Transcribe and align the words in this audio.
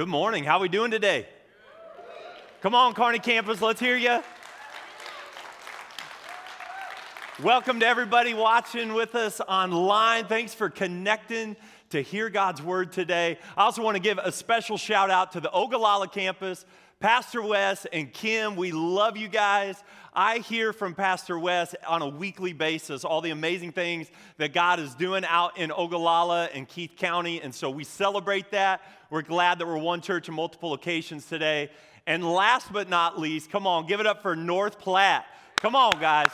Good 0.00 0.08
morning. 0.08 0.44
How 0.44 0.56
are 0.56 0.62
we 0.62 0.70
doing 0.70 0.90
today? 0.90 1.28
Come 2.62 2.74
on, 2.74 2.94
Kearney 2.94 3.18
campus, 3.18 3.60
let's 3.60 3.78
hear 3.78 3.98
you. 3.98 4.22
Welcome 7.42 7.80
to 7.80 7.86
everybody 7.86 8.32
watching 8.32 8.94
with 8.94 9.14
us 9.14 9.42
online. 9.42 10.24
Thanks 10.24 10.54
for 10.54 10.70
connecting 10.70 11.54
to 11.90 12.00
hear 12.00 12.30
God's 12.30 12.62
word 12.62 12.92
today. 12.92 13.38
I 13.58 13.64
also 13.64 13.82
want 13.82 13.94
to 13.96 14.02
give 14.02 14.16
a 14.16 14.32
special 14.32 14.78
shout 14.78 15.10
out 15.10 15.32
to 15.32 15.40
the 15.40 15.50
Ogallala 15.50 16.08
campus, 16.08 16.64
Pastor 17.00 17.42
Wes 17.42 17.84
and 17.92 18.10
Kim. 18.10 18.56
We 18.56 18.72
love 18.72 19.18
you 19.18 19.28
guys. 19.28 19.84
I 20.12 20.38
hear 20.38 20.72
from 20.72 20.94
Pastor 20.94 21.38
Wes 21.38 21.74
on 21.86 22.02
a 22.02 22.08
weekly 22.08 22.52
basis 22.52 23.04
all 23.04 23.20
the 23.20 23.30
amazing 23.30 23.70
things 23.70 24.10
that 24.38 24.52
God 24.52 24.80
is 24.80 24.94
doing 24.96 25.24
out 25.24 25.56
in 25.56 25.70
Ogallala 25.70 26.48
and 26.52 26.66
Keith 26.66 26.96
County, 26.96 27.40
and 27.40 27.54
so 27.54 27.70
we 27.70 27.84
celebrate 27.84 28.50
that. 28.50 28.80
We're 29.08 29.22
glad 29.22 29.60
that 29.60 29.66
we're 29.66 29.78
one 29.78 30.00
church 30.00 30.28
in 30.28 30.34
multiple 30.34 30.70
locations 30.70 31.26
today. 31.26 31.70
And 32.06 32.24
last 32.24 32.72
but 32.72 32.88
not 32.88 33.20
least, 33.20 33.50
come 33.50 33.68
on, 33.68 33.86
give 33.86 34.00
it 34.00 34.06
up 34.06 34.20
for 34.20 34.34
North 34.34 34.80
Platte. 34.80 35.26
Come 35.56 35.76
on, 35.76 35.92
guys. 36.00 36.32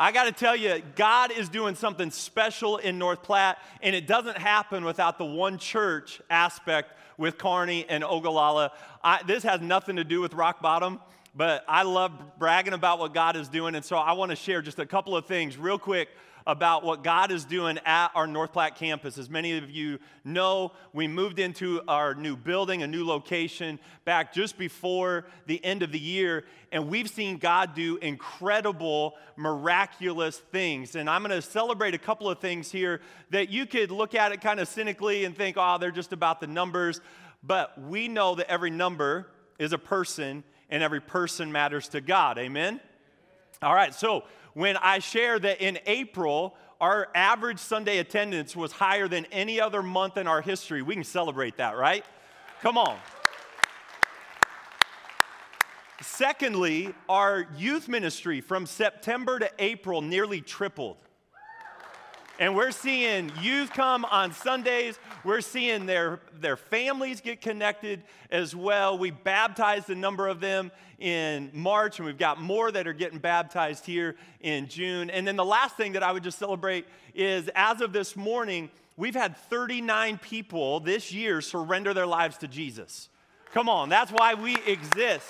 I 0.00 0.12
got 0.12 0.24
to 0.24 0.32
tell 0.32 0.54
you, 0.54 0.80
God 0.94 1.32
is 1.32 1.48
doing 1.48 1.74
something 1.74 2.12
special 2.12 2.76
in 2.76 2.98
North 2.98 3.24
Platte, 3.24 3.58
and 3.82 3.96
it 3.96 4.06
doesn't 4.06 4.38
happen 4.38 4.84
without 4.84 5.18
the 5.18 5.24
one 5.24 5.58
church 5.58 6.22
aspect 6.30 6.92
with 7.16 7.36
Kearney 7.36 7.84
and 7.88 8.04
Ogallala. 8.04 8.70
I, 9.02 9.20
this 9.26 9.42
has 9.42 9.60
nothing 9.60 9.96
to 9.96 10.04
do 10.04 10.20
with 10.20 10.34
rock 10.34 10.62
bottom, 10.62 11.00
but 11.34 11.64
I 11.66 11.82
love 11.82 12.12
bragging 12.38 12.74
about 12.74 13.00
what 13.00 13.12
God 13.12 13.34
is 13.34 13.48
doing, 13.48 13.74
and 13.74 13.84
so 13.84 13.96
I 13.96 14.12
want 14.12 14.30
to 14.30 14.36
share 14.36 14.62
just 14.62 14.78
a 14.78 14.86
couple 14.86 15.16
of 15.16 15.26
things 15.26 15.56
real 15.56 15.80
quick 15.80 16.10
about 16.48 16.82
what 16.82 17.04
God 17.04 17.30
is 17.30 17.44
doing 17.44 17.78
at 17.84 18.08
our 18.14 18.26
North 18.26 18.54
Platte 18.54 18.74
campus. 18.74 19.18
As 19.18 19.28
many 19.28 19.58
of 19.58 19.70
you 19.70 19.98
know, 20.24 20.72
we 20.94 21.06
moved 21.06 21.38
into 21.38 21.82
our 21.86 22.14
new 22.14 22.36
building, 22.36 22.82
a 22.82 22.86
new 22.86 23.04
location, 23.04 23.78
back 24.06 24.32
just 24.32 24.56
before 24.56 25.26
the 25.44 25.62
end 25.62 25.82
of 25.82 25.92
the 25.92 25.98
year, 25.98 26.46
and 26.72 26.88
we've 26.88 27.10
seen 27.10 27.36
God 27.36 27.74
do 27.74 27.98
incredible, 27.98 29.16
miraculous 29.36 30.38
things. 30.38 30.96
And 30.96 31.08
I'm 31.08 31.22
going 31.22 31.38
to 31.38 31.42
celebrate 31.42 31.92
a 31.92 31.98
couple 31.98 32.30
of 32.30 32.38
things 32.38 32.72
here 32.72 33.02
that 33.28 33.50
you 33.50 33.66
could 33.66 33.90
look 33.90 34.14
at 34.14 34.32
it 34.32 34.40
kind 34.40 34.58
of 34.58 34.68
cynically 34.68 35.26
and 35.26 35.36
think, 35.36 35.56
oh, 35.58 35.76
they're 35.78 35.90
just 35.90 36.14
about 36.14 36.40
the 36.40 36.46
numbers. 36.46 37.02
But 37.42 37.78
we 37.78 38.08
know 38.08 38.34
that 38.36 38.50
every 38.50 38.70
number 38.70 39.28
is 39.58 39.74
a 39.74 39.78
person, 39.78 40.44
and 40.70 40.82
every 40.82 41.00
person 41.00 41.52
matters 41.52 41.88
to 41.90 42.00
God. 42.00 42.38
Amen? 42.38 42.80
All 43.60 43.74
right, 43.74 43.94
so 43.94 44.24
when 44.54 44.76
I 44.76 44.98
share 44.98 45.38
that 45.38 45.60
in 45.60 45.78
April, 45.86 46.56
our 46.80 47.08
average 47.14 47.58
Sunday 47.58 47.98
attendance 47.98 48.54
was 48.54 48.72
higher 48.72 49.08
than 49.08 49.24
any 49.26 49.60
other 49.60 49.82
month 49.82 50.16
in 50.16 50.26
our 50.26 50.40
history, 50.40 50.82
we 50.82 50.94
can 50.94 51.04
celebrate 51.04 51.56
that, 51.56 51.76
right? 51.76 52.04
Come 52.60 52.78
on. 52.78 52.96
Secondly, 56.00 56.94
our 57.08 57.48
youth 57.56 57.88
ministry 57.88 58.40
from 58.40 58.66
September 58.66 59.38
to 59.40 59.50
April 59.58 60.00
nearly 60.00 60.40
tripled. 60.40 60.96
And 62.40 62.54
we're 62.54 62.70
seeing 62.70 63.32
youth 63.40 63.72
come 63.72 64.04
on 64.04 64.32
Sundays. 64.32 65.00
We're 65.24 65.40
seeing 65.40 65.86
their, 65.86 66.20
their 66.38 66.56
families 66.56 67.20
get 67.20 67.40
connected 67.40 68.04
as 68.30 68.54
well. 68.54 68.96
We 68.96 69.10
baptized 69.10 69.90
a 69.90 69.96
number 69.96 70.28
of 70.28 70.38
them 70.38 70.70
in 71.00 71.50
March, 71.52 71.98
and 71.98 72.06
we've 72.06 72.16
got 72.16 72.40
more 72.40 72.70
that 72.70 72.86
are 72.86 72.92
getting 72.92 73.18
baptized 73.18 73.84
here 73.84 74.14
in 74.40 74.68
June. 74.68 75.10
And 75.10 75.26
then 75.26 75.34
the 75.34 75.44
last 75.44 75.76
thing 75.76 75.92
that 75.92 76.04
I 76.04 76.12
would 76.12 76.22
just 76.22 76.38
celebrate 76.38 76.86
is 77.12 77.50
as 77.56 77.80
of 77.80 77.92
this 77.92 78.14
morning, 78.14 78.70
we've 78.96 79.16
had 79.16 79.36
39 79.36 80.18
people 80.18 80.78
this 80.78 81.12
year 81.12 81.40
surrender 81.40 81.92
their 81.92 82.06
lives 82.06 82.38
to 82.38 82.46
Jesus. 82.46 83.08
Come 83.52 83.68
on, 83.68 83.88
that's 83.88 84.12
why 84.12 84.34
we 84.34 84.56
exist. 84.64 85.28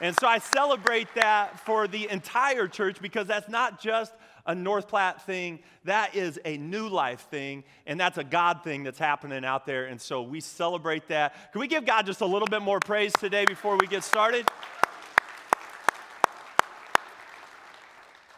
And 0.00 0.14
so 0.16 0.28
I 0.28 0.38
celebrate 0.38 1.08
that 1.14 1.58
for 1.60 1.88
the 1.88 2.08
entire 2.08 2.68
church 2.68 3.00
because 3.00 3.26
that's 3.26 3.48
not 3.48 3.80
just 3.80 4.12
a 4.46 4.54
North 4.54 4.88
Platte 4.88 5.22
thing. 5.22 5.60
That 5.84 6.14
is 6.14 6.38
a 6.44 6.56
new 6.56 6.88
life 6.88 7.26
thing, 7.30 7.64
and 7.86 7.98
that's 7.98 8.18
a 8.18 8.24
God 8.24 8.62
thing 8.64 8.84
that's 8.84 8.98
happening 8.98 9.44
out 9.44 9.66
there. 9.66 9.86
And 9.86 10.00
so 10.00 10.22
we 10.22 10.40
celebrate 10.40 11.08
that. 11.08 11.52
Can 11.52 11.60
we 11.60 11.66
give 11.66 11.86
God 11.86 12.06
just 12.06 12.20
a 12.20 12.26
little 12.26 12.48
bit 12.48 12.62
more 12.62 12.80
praise 12.80 13.12
today 13.12 13.44
before 13.46 13.76
we 13.76 13.86
get 13.86 14.04
started? 14.04 14.48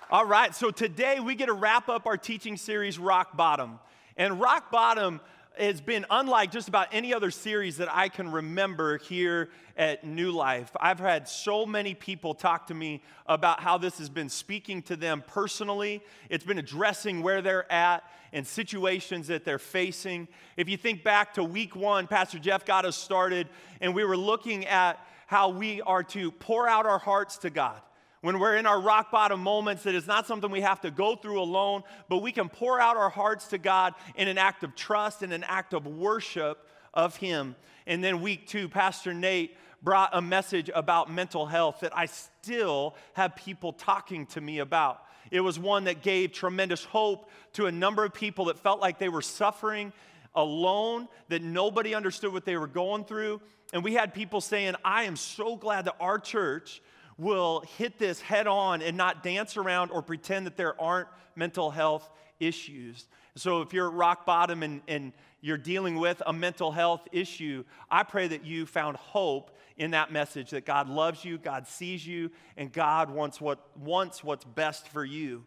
All 0.09 0.25
right, 0.25 0.55
so 0.55 0.71
today 0.71 1.19
we 1.19 1.35
get 1.35 1.47
to 1.47 1.53
wrap 1.53 1.89
up 1.89 2.07
our 2.07 2.17
teaching 2.17 2.57
series, 2.57 2.97
Rock 2.97 3.37
Bottom. 3.37 3.81
And 4.17 4.41
Rock 4.41 4.71
Bottom 4.71 5.21
has 5.59 5.81
been 5.81 6.05
unlike 6.11 6.51
just 6.51 6.69
about 6.69 6.89
any 6.93 7.15
other 7.15 7.31
series 7.31 7.79
that 7.79 7.89
I 7.95 8.09
can 8.09 8.31
remember 8.31 8.99
here 8.99 9.51
at 9.77 10.05
New 10.05 10.31
Life. 10.31 10.71
I've 10.81 10.99
had 10.99 11.29
so 11.29 11.67
many 11.67 11.95
people 11.95 12.35
talk 12.35 12.67
to 12.69 12.75
me 12.75 13.03
about 13.27 13.61
how 13.61 13.79
this 13.79 13.99
has 13.99 14.09
been 14.09 14.29
speaking 14.29 14.83
to 14.83 14.97
them 14.97 15.23
personally. 15.27 16.03
It's 16.29 16.45
been 16.45 16.59
addressing 16.59 17.23
where 17.23 17.43
they're 17.43 17.71
at 17.73 18.05
and 18.33 18.47
situations 18.47 19.29
that 19.29 19.45
they're 19.45 19.59
facing. 19.59 20.29
If 20.57 20.69
you 20.69 20.77
think 20.77 21.03
back 21.03 21.35
to 21.35 21.45
week 21.45 21.75
one, 21.75 22.07
Pastor 22.07 22.39
Jeff 22.39 22.65
got 22.65 22.85
us 22.85 22.97
started, 22.97 23.49
and 23.81 23.95
we 23.95 24.05
were 24.05 24.17
looking 24.17 24.67
at 24.67 24.99
how 25.27 25.49
we 25.49 25.81
are 25.83 26.03
to 26.03 26.31
pour 26.31 26.69
out 26.69 26.87
our 26.87 26.99
hearts 26.99 27.39
to 27.39 27.51
God 27.51 27.81
when 28.27 28.41
we're 28.41 28.57
in 28.57 28.67
our 28.67 28.81
rock 28.81 29.13
bottom 29.13 29.41
moments, 29.41 29.87
it's 29.87 30.09
not 30.09 30.27
something 30.27 30.51
we 30.51 30.63
have 30.63 30.81
to 30.81 30.91
go 30.91 31.15
through 31.15 31.41
alone, 31.41 31.85
but 32.09 32.19
we 32.19 32.33
can 32.33 32.49
pour 32.49 32.81
out 32.81 32.97
our 32.97 33.09
hearts 33.09 33.47
to 33.49 33.59
God 33.59 33.95
in 34.17 34.27
an 34.27 34.37
act 34.37 34.65
of 34.65 34.75
trust 34.75 35.23
and 35.23 35.33
an 35.33 35.45
act 35.45 35.73
of 35.75 35.87
worship 35.87 36.69
of 36.93 37.15
Him. 37.15 37.55
And 37.87 38.03
then 38.03 38.21
week 38.21 38.49
two, 38.49 38.69
Pastor 38.69 39.15
Nate 39.15 39.57
brought 39.81 40.11
a 40.13 40.21
message 40.21 40.69
about 40.75 41.09
mental 41.09 41.47
health 41.47 41.81
that 41.83 41.97
I 41.97 42.07
still 42.07 42.97
have 43.13 43.37
people 43.37 43.73
talking 43.73 44.27
to 44.27 44.41
me 44.41 44.59
about. 44.59 45.03
It 45.31 45.41
was 45.41 45.57
one 45.57 45.85
that 45.85 46.03
gave 46.03 46.33
tremendous 46.33 46.83
hope 46.83 47.31
to 47.53 47.67
a 47.67 47.73
number 47.73 48.05
of 48.05 48.13
people 48.13 48.47
that 48.47 48.59
felt 48.59 48.81
like 48.81 48.99
they 48.99 49.09
were 49.09 49.23
suffering 49.23 49.93
alone, 50.35 51.07
that 51.29 51.43
nobody 51.43 51.95
understood 51.95 52.33
what 52.33 52.45
they 52.45 52.57
were 52.57 52.67
going 52.67 53.05
through. 53.05 53.41
And 53.73 53.85
we 53.85 53.95
had 53.95 54.15
people 54.15 54.41
saying, 54.41 54.75
I 54.85 55.05
am 55.05 55.15
so 55.15 55.55
glad 55.55 55.85
that 55.85 55.95
our 56.01 56.19
church 56.19 56.83
will 57.19 57.63
hit 57.79 57.99
this 57.99 58.21
head 58.21 58.47
on 58.47 58.83
and 58.83 58.97
not 58.97 59.23
dance 59.23 59.57
around 59.57 59.91
or 59.91 60.03
pretend 60.03 60.47
that 60.47 60.57
there 60.57 60.81
aren't 60.81 61.09
mental 61.35 61.71
health 61.71 62.09
issues. 62.41 63.07
So 63.37 63.63
if 63.63 63.73
you're 63.73 63.89
at 63.89 63.95
rock 63.95 64.27
bottom 64.27 64.63
and, 64.63 64.81
and 64.89 65.13
you're 65.41 65.59
dealing 65.59 65.97
with 65.97 66.23
a 66.27 66.33
mental 66.33 66.73
health 66.73 67.07
issue, 67.13 67.65
I 67.91 68.03
pray 68.03 68.29
that 68.29 68.45
you 68.45 68.67
found 68.67 68.97
hope 68.97 69.57
in 69.77 69.91
that 69.91 70.11
message 70.11 70.51
that 70.51 70.65
God 70.65 70.89
loves 70.89 71.25
you, 71.25 71.37
God 71.37 71.67
sees 71.67 72.07
you, 72.07 72.31
and 72.57 72.73
God 72.73 73.11
wants, 73.11 73.41
what, 73.41 73.59
wants 73.79 74.25
what's 74.25 74.45
best 74.45 74.89
for 74.89 75.05
you. 75.05 75.45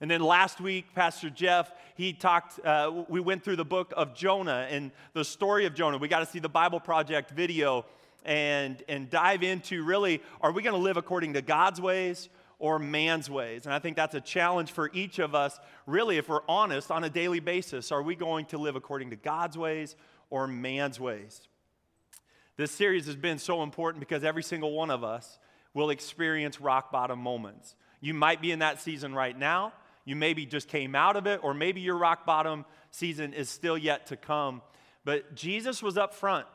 And 0.00 0.10
then 0.10 0.20
last 0.20 0.60
week, 0.60 0.94
Pastor 0.94 1.30
Jeff, 1.30 1.72
he 1.96 2.12
talked, 2.12 2.64
uh, 2.64 3.04
we 3.08 3.18
went 3.18 3.42
through 3.42 3.56
the 3.56 3.64
book 3.64 3.92
of 3.96 4.14
Jonah 4.14 4.66
and 4.70 4.92
the 5.14 5.24
story 5.24 5.64
of 5.64 5.74
Jonah. 5.74 5.96
We 5.96 6.06
got 6.06 6.20
to 6.20 6.26
see 6.26 6.38
the 6.38 6.50
Bible 6.50 6.80
Project 6.80 7.30
video 7.30 7.86
and, 8.26 8.82
and 8.88 9.08
dive 9.08 9.42
into 9.42 9.84
really 9.84 10.20
are 10.42 10.52
we 10.52 10.62
going 10.62 10.74
to 10.74 10.82
live 10.82 10.96
according 10.96 11.34
to 11.34 11.42
God's 11.42 11.80
ways 11.80 12.28
or 12.58 12.78
man's 12.78 13.30
ways? 13.30 13.64
And 13.64 13.72
I 13.72 13.78
think 13.78 13.96
that's 13.96 14.14
a 14.14 14.20
challenge 14.20 14.72
for 14.72 14.90
each 14.92 15.18
of 15.18 15.34
us, 15.34 15.58
really, 15.86 16.18
if 16.18 16.28
we're 16.28 16.40
honest, 16.48 16.90
on 16.90 17.04
a 17.04 17.10
daily 17.10 17.40
basis. 17.40 17.92
Are 17.92 18.02
we 18.02 18.16
going 18.16 18.46
to 18.46 18.58
live 18.58 18.76
according 18.76 19.10
to 19.10 19.16
God's 19.16 19.56
ways 19.56 19.96
or 20.28 20.46
man's 20.46 21.00
ways? 21.00 21.48
This 22.56 22.72
series 22.72 23.06
has 23.06 23.16
been 23.16 23.38
so 23.38 23.62
important 23.62 24.00
because 24.00 24.24
every 24.24 24.42
single 24.42 24.72
one 24.72 24.90
of 24.90 25.04
us 25.04 25.38
will 25.72 25.90
experience 25.90 26.60
rock 26.60 26.90
bottom 26.90 27.18
moments. 27.18 27.76
You 28.00 28.12
might 28.14 28.40
be 28.40 28.50
in 28.50 28.58
that 28.58 28.80
season 28.80 29.14
right 29.14 29.38
now. 29.38 29.72
You 30.04 30.16
maybe 30.16 30.46
just 30.46 30.68
came 30.68 30.94
out 30.94 31.16
of 31.16 31.26
it, 31.26 31.40
or 31.42 31.52
maybe 31.52 31.80
your 31.80 31.96
rock 31.96 32.24
bottom 32.24 32.64
season 32.90 33.34
is 33.34 33.50
still 33.50 33.76
yet 33.76 34.06
to 34.06 34.16
come. 34.16 34.62
But 35.04 35.34
Jesus 35.34 35.82
was 35.82 35.98
up 35.98 36.14
front 36.14 36.46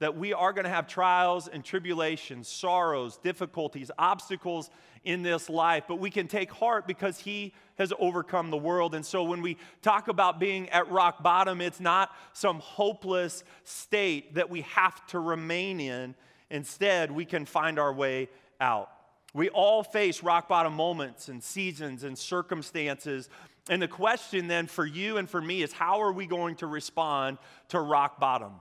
that 0.00 0.16
we 0.16 0.32
are 0.32 0.52
going 0.52 0.64
to 0.64 0.70
have 0.70 0.86
trials 0.86 1.46
and 1.46 1.64
tribulations, 1.64 2.48
sorrows, 2.48 3.18
difficulties, 3.18 3.90
obstacles 3.98 4.70
in 5.04 5.22
this 5.22 5.48
life, 5.48 5.84
but 5.86 5.98
we 5.98 6.10
can 6.10 6.26
take 6.26 6.50
heart 6.50 6.86
because 6.86 7.18
He 7.18 7.54
has 7.76 7.92
overcome 7.98 8.50
the 8.50 8.56
world. 8.56 8.94
And 8.94 9.04
so 9.04 9.22
when 9.22 9.40
we 9.40 9.56
talk 9.82 10.08
about 10.08 10.40
being 10.40 10.68
at 10.70 10.90
rock 10.90 11.22
bottom, 11.22 11.60
it's 11.60 11.80
not 11.80 12.10
some 12.32 12.58
hopeless 12.60 13.44
state 13.64 14.34
that 14.34 14.50
we 14.50 14.62
have 14.62 15.06
to 15.08 15.20
remain 15.20 15.80
in. 15.80 16.14
Instead, 16.50 17.10
we 17.10 17.24
can 17.24 17.44
find 17.44 17.78
our 17.78 17.92
way 17.92 18.28
out. 18.60 18.90
We 19.32 19.48
all 19.50 19.82
face 19.82 20.22
rock 20.22 20.48
bottom 20.48 20.74
moments 20.74 21.28
and 21.28 21.42
seasons 21.42 22.04
and 22.04 22.18
circumstances. 22.18 23.28
And 23.68 23.80
the 23.80 23.88
question 23.88 24.48
then 24.48 24.66
for 24.66 24.84
you 24.84 25.18
and 25.18 25.28
for 25.28 25.40
me 25.40 25.62
is 25.62 25.72
how 25.72 26.00
are 26.00 26.12
we 26.12 26.26
going 26.26 26.56
to 26.56 26.66
respond 26.66 27.38
to 27.68 27.80
rock 27.80 28.18
bottom? 28.18 28.52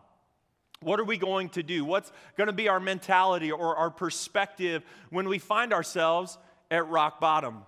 What 0.81 0.99
are 0.99 1.05
we 1.05 1.17
going 1.17 1.49
to 1.49 1.63
do? 1.63 1.83
What's 1.83 2.11
going 2.37 2.47
to 2.47 2.53
be 2.53 2.69
our 2.69 2.79
mentality 2.79 3.51
or 3.51 3.75
our 3.75 3.89
perspective 3.89 4.83
when 5.09 5.27
we 5.27 5.37
find 5.37 5.73
ourselves 5.73 6.37
at 6.71 6.87
rock 6.87 7.19
bottom? 7.19 7.63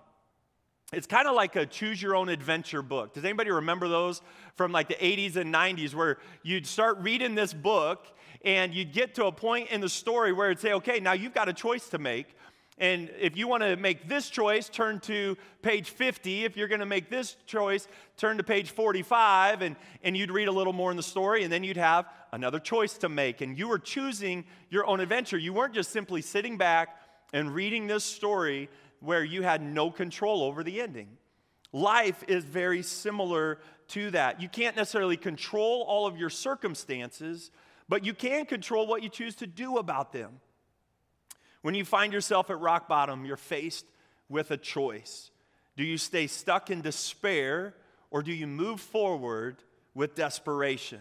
it's 0.92 1.06
kind 1.06 1.26
of 1.26 1.34
like 1.34 1.56
a 1.56 1.64
choose 1.64 2.00
your 2.00 2.14
own 2.14 2.28
adventure 2.28 2.82
book. 2.82 3.14
Does 3.14 3.24
anybody 3.24 3.50
remember 3.50 3.88
those 3.88 4.20
from 4.56 4.72
like 4.72 4.88
the 4.88 4.94
80s 4.94 5.36
and 5.36 5.52
90s 5.52 5.94
where 5.94 6.18
you'd 6.42 6.66
start 6.66 6.98
reading 6.98 7.34
this 7.34 7.54
book 7.54 8.06
and 8.44 8.74
you'd 8.74 8.92
get 8.92 9.14
to 9.14 9.26
a 9.26 9.32
point 9.32 9.70
in 9.70 9.80
the 9.80 9.88
story 9.88 10.32
where 10.32 10.50
it'd 10.50 10.60
say, 10.60 10.74
okay, 10.74 11.00
now 11.00 11.12
you've 11.12 11.34
got 11.34 11.48
a 11.48 11.52
choice 11.52 11.88
to 11.88 11.98
make. 11.98 12.36
And 12.82 13.12
if 13.16 13.36
you 13.36 13.46
want 13.46 13.62
to 13.62 13.76
make 13.76 14.08
this 14.08 14.28
choice, 14.28 14.68
turn 14.68 14.98
to 15.02 15.36
page 15.62 15.90
50. 15.90 16.44
If 16.44 16.56
you're 16.56 16.66
going 16.66 16.80
to 16.80 16.84
make 16.84 17.08
this 17.08 17.36
choice, 17.46 17.86
turn 18.16 18.38
to 18.38 18.42
page 18.42 18.72
45, 18.72 19.62
and, 19.62 19.76
and 20.02 20.16
you'd 20.16 20.32
read 20.32 20.48
a 20.48 20.52
little 20.52 20.72
more 20.72 20.90
in 20.90 20.96
the 20.96 21.02
story, 21.04 21.44
and 21.44 21.52
then 21.52 21.62
you'd 21.62 21.76
have 21.76 22.06
another 22.32 22.58
choice 22.58 22.98
to 22.98 23.08
make. 23.08 23.40
And 23.40 23.56
you 23.56 23.68
were 23.68 23.78
choosing 23.78 24.44
your 24.68 24.84
own 24.84 24.98
adventure. 24.98 25.38
You 25.38 25.52
weren't 25.52 25.74
just 25.74 25.92
simply 25.92 26.22
sitting 26.22 26.58
back 26.58 26.96
and 27.32 27.54
reading 27.54 27.86
this 27.86 28.02
story 28.02 28.68
where 28.98 29.22
you 29.22 29.42
had 29.42 29.62
no 29.62 29.88
control 29.88 30.42
over 30.42 30.64
the 30.64 30.80
ending. 30.80 31.06
Life 31.70 32.24
is 32.26 32.42
very 32.42 32.82
similar 32.82 33.60
to 33.90 34.10
that. 34.10 34.42
You 34.42 34.48
can't 34.48 34.74
necessarily 34.74 35.16
control 35.16 35.84
all 35.86 36.08
of 36.08 36.16
your 36.16 36.30
circumstances, 36.30 37.52
but 37.88 38.04
you 38.04 38.12
can 38.12 38.44
control 38.44 38.88
what 38.88 39.04
you 39.04 39.08
choose 39.08 39.36
to 39.36 39.46
do 39.46 39.78
about 39.78 40.12
them. 40.12 40.40
When 41.62 41.74
you 41.74 41.84
find 41.84 42.12
yourself 42.12 42.50
at 42.50 42.60
rock 42.60 42.88
bottom, 42.88 43.24
you're 43.24 43.36
faced 43.36 43.86
with 44.28 44.50
a 44.50 44.56
choice. 44.56 45.30
Do 45.76 45.84
you 45.84 45.96
stay 45.96 46.26
stuck 46.26 46.70
in 46.70 46.82
despair 46.82 47.74
or 48.10 48.22
do 48.22 48.32
you 48.32 48.46
move 48.46 48.80
forward 48.80 49.62
with 49.94 50.14
desperation? 50.14 51.00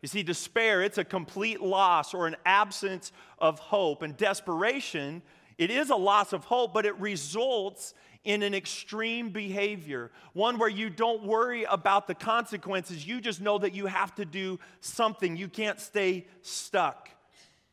You 0.00 0.08
see, 0.08 0.22
despair, 0.22 0.82
it's 0.82 0.98
a 0.98 1.04
complete 1.04 1.60
loss 1.60 2.12
or 2.14 2.26
an 2.26 2.36
absence 2.44 3.12
of 3.38 3.58
hope. 3.60 4.02
And 4.02 4.16
desperation, 4.16 5.22
it 5.58 5.70
is 5.70 5.90
a 5.90 5.96
loss 5.96 6.32
of 6.32 6.44
hope, 6.44 6.74
but 6.74 6.86
it 6.86 6.98
results 6.98 7.94
in 8.24 8.42
an 8.42 8.54
extreme 8.54 9.30
behavior, 9.30 10.10
one 10.32 10.58
where 10.58 10.68
you 10.68 10.88
don't 10.88 11.24
worry 11.24 11.64
about 11.64 12.06
the 12.06 12.14
consequences. 12.14 13.06
You 13.06 13.20
just 13.20 13.40
know 13.40 13.58
that 13.58 13.74
you 13.74 13.86
have 13.86 14.14
to 14.14 14.24
do 14.24 14.58
something. 14.80 15.36
You 15.36 15.48
can't 15.48 15.80
stay 15.80 16.26
stuck 16.40 17.08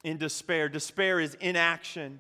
in 0.03 0.17
despair. 0.17 0.69
Despair 0.69 1.19
is 1.19 1.35
inaction, 1.35 2.19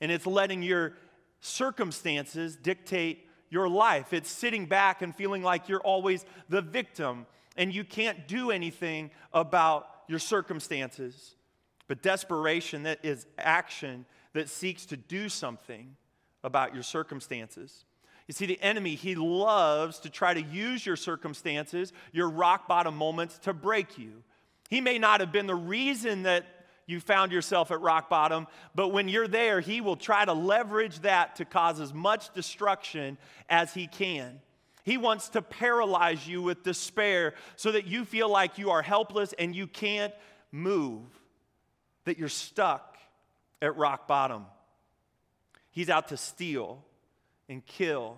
and 0.00 0.10
it's 0.10 0.26
letting 0.26 0.62
your 0.62 0.94
circumstances 1.40 2.56
dictate 2.56 3.26
your 3.50 3.68
life. 3.68 4.12
It's 4.12 4.30
sitting 4.30 4.66
back 4.66 5.02
and 5.02 5.14
feeling 5.14 5.42
like 5.42 5.68
you're 5.68 5.80
always 5.80 6.24
the 6.48 6.60
victim 6.60 7.26
and 7.56 7.74
you 7.74 7.84
can't 7.84 8.28
do 8.28 8.50
anything 8.50 9.10
about 9.32 9.86
your 10.06 10.18
circumstances. 10.18 11.34
But 11.88 12.02
desperation, 12.02 12.84
that 12.84 13.00
is 13.02 13.26
action 13.36 14.06
that 14.34 14.48
seeks 14.48 14.86
to 14.86 14.96
do 14.96 15.28
something 15.28 15.96
about 16.44 16.74
your 16.74 16.82
circumstances. 16.82 17.84
You 18.28 18.34
see, 18.34 18.46
the 18.46 18.60
enemy, 18.62 18.94
he 18.94 19.14
loves 19.14 19.98
to 20.00 20.10
try 20.10 20.34
to 20.34 20.42
use 20.42 20.84
your 20.84 20.96
circumstances, 20.96 21.92
your 22.12 22.28
rock 22.28 22.68
bottom 22.68 22.94
moments, 22.94 23.38
to 23.40 23.54
break 23.54 23.98
you. 23.98 24.22
He 24.68 24.82
may 24.82 24.98
not 24.98 25.20
have 25.20 25.32
been 25.32 25.46
the 25.46 25.54
reason 25.54 26.24
that 26.24 26.44
you 26.88 27.00
found 27.00 27.32
yourself 27.32 27.70
at 27.70 27.82
rock 27.82 28.08
bottom, 28.08 28.46
but 28.74 28.88
when 28.88 29.08
you're 29.08 29.28
there, 29.28 29.60
he 29.60 29.82
will 29.82 29.94
try 29.94 30.24
to 30.24 30.32
leverage 30.32 31.00
that 31.00 31.36
to 31.36 31.44
cause 31.44 31.80
as 31.80 31.92
much 31.92 32.32
destruction 32.32 33.18
as 33.50 33.74
he 33.74 33.86
can. 33.86 34.40
He 34.84 34.96
wants 34.96 35.28
to 35.30 35.42
paralyze 35.42 36.26
you 36.26 36.40
with 36.40 36.62
despair 36.62 37.34
so 37.56 37.72
that 37.72 37.86
you 37.86 38.06
feel 38.06 38.30
like 38.30 38.56
you 38.56 38.70
are 38.70 38.80
helpless 38.80 39.34
and 39.38 39.54
you 39.54 39.66
can't 39.66 40.14
move, 40.50 41.02
that 42.06 42.18
you're 42.18 42.30
stuck 42.30 42.96
at 43.60 43.76
rock 43.76 44.08
bottom. 44.08 44.46
He's 45.70 45.90
out 45.90 46.08
to 46.08 46.16
steal 46.16 46.82
and 47.50 47.64
kill 47.66 48.16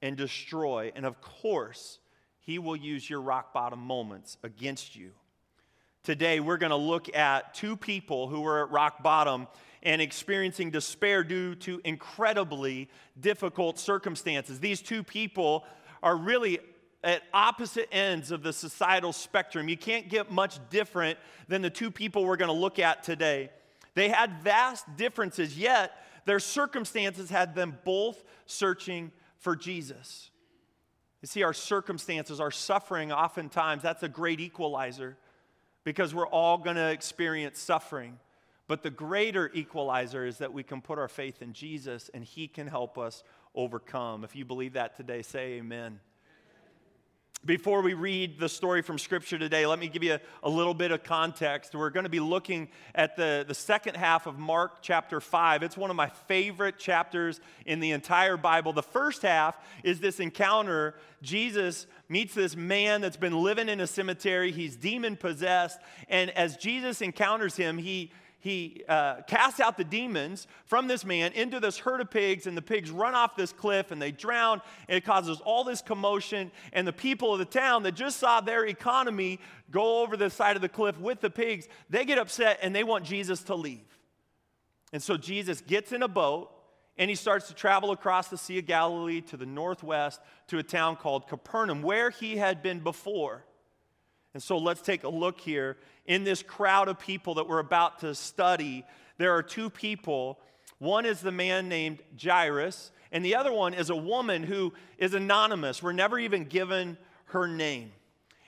and 0.00 0.16
destroy. 0.16 0.92
And 0.96 1.04
of 1.04 1.20
course, 1.20 1.98
he 2.38 2.58
will 2.58 2.74
use 2.74 3.10
your 3.10 3.20
rock 3.20 3.52
bottom 3.52 3.80
moments 3.80 4.38
against 4.42 4.96
you. 4.96 5.10
Today, 6.08 6.40
we're 6.40 6.56
going 6.56 6.70
to 6.70 6.76
look 6.76 7.14
at 7.14 7.52
two 7.52 7.76
people 7.76 8.28
who 8.28 8.40
were 8.40 8.64
at 8.64 8.70
rock 8.70 9.02
bottom 9.02 9.46
and 9.82 10.00
experiencing 10.00 10.70
despair 10.70 11.22
due 11.22 11.54
to 11.56 11.82
incredibly 11.84 12.88
difficult 13.20 13.78
circumstances. 13.78 14.58
These 14.58 14.80
two 14.80 15.02
people 15.02 15.66
are 16.02 16.16
really 16.16 16.60
at 17.04 17.24
opposite 17.34 17.94
ends 17.94 18.30
of 18.30 18.42
the 18.42 18.54
societal 18.54 19.12
spectrum. 19.12 19.68
You 19.68 19.76
can't 19.76 20.08
get 20.08 20.32
much 20.32 20.58
different 20.70 21.18
than 21.46 21.60
the 21.60 21.68
two 21.68 21.90
people 21.90 22.24
we're 22.24 22.38
going 22.38 22.48
to 22.48 22.58
look 22.58 22.78
at 22.78 23.02
today. 23.02 23.50
They 23.94 24.08
had 24.08 24.40
vast 24.42 24.86
differences, 24.96 25.58
yet 25.58 25.92
their 26.24 26.40
circumstances 26.40 27.28
had 27.28 27.54
them 27.54 27.76
both 27.84 28.24
searching 28.46 29.12
for 29.36 29.54
Jesus. 29.54 30.30
You 31.20 31.26
see, 31.26 31.42
our 31.42 31.52
circumstances, 31.52 32.40
our 32.40 32.50
suffering, 32.50 33.12
oftentimes, 33.12 33.82
that's 33.82 34.02
a 34.02 34.08
great 34.08 34.40
equalizer 34.40 35.18
because 35.88 36.14
we're 36.14 36.26
all 36.26 36.58
going 36.58 36.76
to 36.76 36.90
experience 36.90 37.58
suffering. 37.58 38.18
But 38.66 38.82
the 38.82 38.90
greater 38.90 39.50
equalizer 39.54 40.26
is 40.26 40.36
that 40.36 40.52
we 40.52 40.62
can 40.62 40.82
put 40.82 40.98
our 40.98 41.08
faith 41.08 41.40
in 41.40 41.54
Jesus 41.54 42.10
and 42.12 42.22
He 42.22 42.46
can 42.46 42.66
help 42.66 42.98
us 42.98 43.22
overcome. 43.54 44.22
If 44.22 44.36
you 44.36 44.44
believe 44.44 44.74
that 44.74 44.98
today, 44.98 45.22
say 45.22 45.54
amen. 45.54 46.00
Before 47.44 47.82
we 47.82 47.94
read 47.94 48.40
the 48.40 48.48
story 48.48 48.82
from 48.82 48.98
Scripture 48.98 49.38
today, 49.38 49.64
let 49.64 49.78
me 49.78 49.86
give 49.86 50.02
you 50.02 50.14
a, 50.14 50.20
a, 50.42 50.50
little 50.50 50.74
bit 50.74 50.90
of 50.90 51.04
context. 51.04 51.72
We're 51.72 51.88
going 51.90 52.02
to 52.02 52.10
be 52.10 52.18
looking 52.18 52.68
at 52.96 53.16
the, 53.16 53.44
the 53.46 53.54
second 53.54 53.96
half 53.96 54.26
of 54.26 54.40
Mark 54.40 54.78
chapter 54.82 55.20
5. 55.20 55.62
It's 55.62 55.76
one 55.76 55.88
of 55.88 55.94
my 55.94 56.08
favorite 56.08 56.80
chapters 56.80 57.40
in 57.64 57.78
the 57.78 57.92
entire 57.92 58.36
Bible. 58.36 58.72
The 58.72 58.82
first 58.82 59.22
half 59.22 59.56
is 59.84 60.00
this 60.00 60.18
encounter. 60.18 60.96
Jesus 61.22 61.86
meets 62.08 62.34
this 62.34 62.56
man 62.56 63.00
that's 63.00 63.16
been 63.16 63.40
living 63.40 63.68
in 63.68 63.78
a 63.80 63.86
cemetery, 63.86 64.50
he's 64.50 64.74
demon 64.74 65.16
possessed. 65.16 65.78
And 66.08 66.30
as 66.30 66.56
Jesus 66.56 67.00
encounters 67.00 67.54
him, 67.54 67.78
he 67.78 68.10
he 68.40 68.84
uh, 68.88 69.22
casts 69.26 69.58
out 69.58 69.76
the 69.76 69.84
demons 69.84 70.46
from 70.64 70.86
this 70.86 71.04
man 71.04 71.32
into 71.32 71.58
this 71.58 71.78
herd 71.78 72.00
of 72.00 72.10
pigs, 72.10 72.46
and 72.46 72.56
the 72.56 72.62
pigs 72.62 72.90
run 72.90 73.14
off 73.14 73.34
this 73.34 73.52
cliff 73.52 73.90
and 73.90 74.00
they 74.00 74.12
drown, 74.12 74.60
and 74.88 74.96
it 74.96 75.04
causes 75.04 75.40
all 75.40 75.64
this 75.64 75.82
commotion. 75.82 76.52
And 76.72 76.86
the 76.86 76.92
people 76.92 77.32
of 77.32 77.40
the 77.40 77.44
town 77.44 77.82
that 77.82 77.92
just 77.92 78.18
saw 78.18 78.40
their 78.40 78.64
economy 78.66 79.40
go 79.72 80.02
over 80.02 80.16
the 80.16 80.30
side 80.30 80.54
of 80.54 80.62
the 80.62 80.68
cliff 80.68 80.98
with 81.00 81.20
the 81.20 81.30
pigs, 81.30 81.68
they 81.90 82.04
get 82.04 82.18
upset 82.18 82.60
and 82.62 82.74
they 82.74 82.84
want 82.84 83.04
Jesus 83.04 83.42
to 83.44 83.56
leave. 83.56 83.98
And 84.92 85.02
so 85.02 85.16
Jesus 85.16 85.60
gets 85.60 85.92
in 85.92 86.02
a 86.02 86.08
boat 86.08 86.50
and 86.96 87.10
he 87.10 87.16
starts 87.16 87.48
to 87.48 87.54
travel 87.54 87.90
across 87.90 88.28
the 88.28 88.38
Sea 88.38 88.58
of 88.58 88.66
Galilee 88.66 89.20
to 89.22 89.36
the 89.36 89.46
northwest 89.46 90.20
to 90.48 90.58
a 90.58 90.62
town 90.62 90.96
called 90.96 91.28
Capernaum, 91.28 91.82
where 91.82 92.10
he 92.10 92.36
had 92.36 92.62
been 92.62 92.80
before. 92.80 93.44
And 94.34 94.42
so 94.42 94.58
let's 94.58 94.80
take 94.80 95.04
a 95.04 95.08
look 95.08 95.40
here. 95.40 95.76
In 96.08 96.24
this 96.24 96.42
crowd 96.42 96.88
of 96.88 96.98
people 96.98 97.34
that 97.34 97.46
we're 97.46 97.58
about 97.58 97.98
to 98.00 98.14
study, 98.14 98.82
there 99.18 99.36
are 99.36 99.42
two 99.42 99.68
people. 99.68 100.40
One 100.78 101.04
is 101.04 101.20
the 101.20 101.30
man 101.30 101.68
named 101.68 102.02
Jairus, 102.20 102.90
and 103.12 103.22
the 103.22 103.36
other 103.36 103.52
one 103.52 103.74
is 103.74 103.90
a 103.90 103.96
woman 103.96 104.42
who 104.42 104.72
is 104.96 105.12
anonymous. 105.12 105.82
We're 105.82 105.92
never 105.92 106.18
even 106.18 106.44
given 106.44 106.96
her 107.26 107.46
name. 107.46 107.92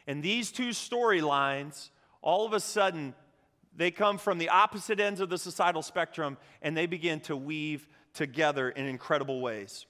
And 0.07 0.23
these 0.23 0.51
two 0.51 0.71
storylines, 0.71 1.91
all 2.23 2.47
of 2.47 2.55
a 2.55 2.61
sudden, 2.61 3.15
they 3.77 3.91
come 3.91 4.17
from 4.17 4.39
the 4.39 4.49
opposite 4.49 4.99
ends 4.99 5.21
of 5.21 5.29
the 5.29 5.39
societal 5.39 5.83
spectrum 5.83 6.39
and 6.63 6.75
they 6.75 6.87
begin 6.87 7.21
to 7.21 7.37
weave 7.37 7.87
together 8.15 8.71
in 8.71 8.87
incredible 8.87 9.41
ways. 9.43 9.85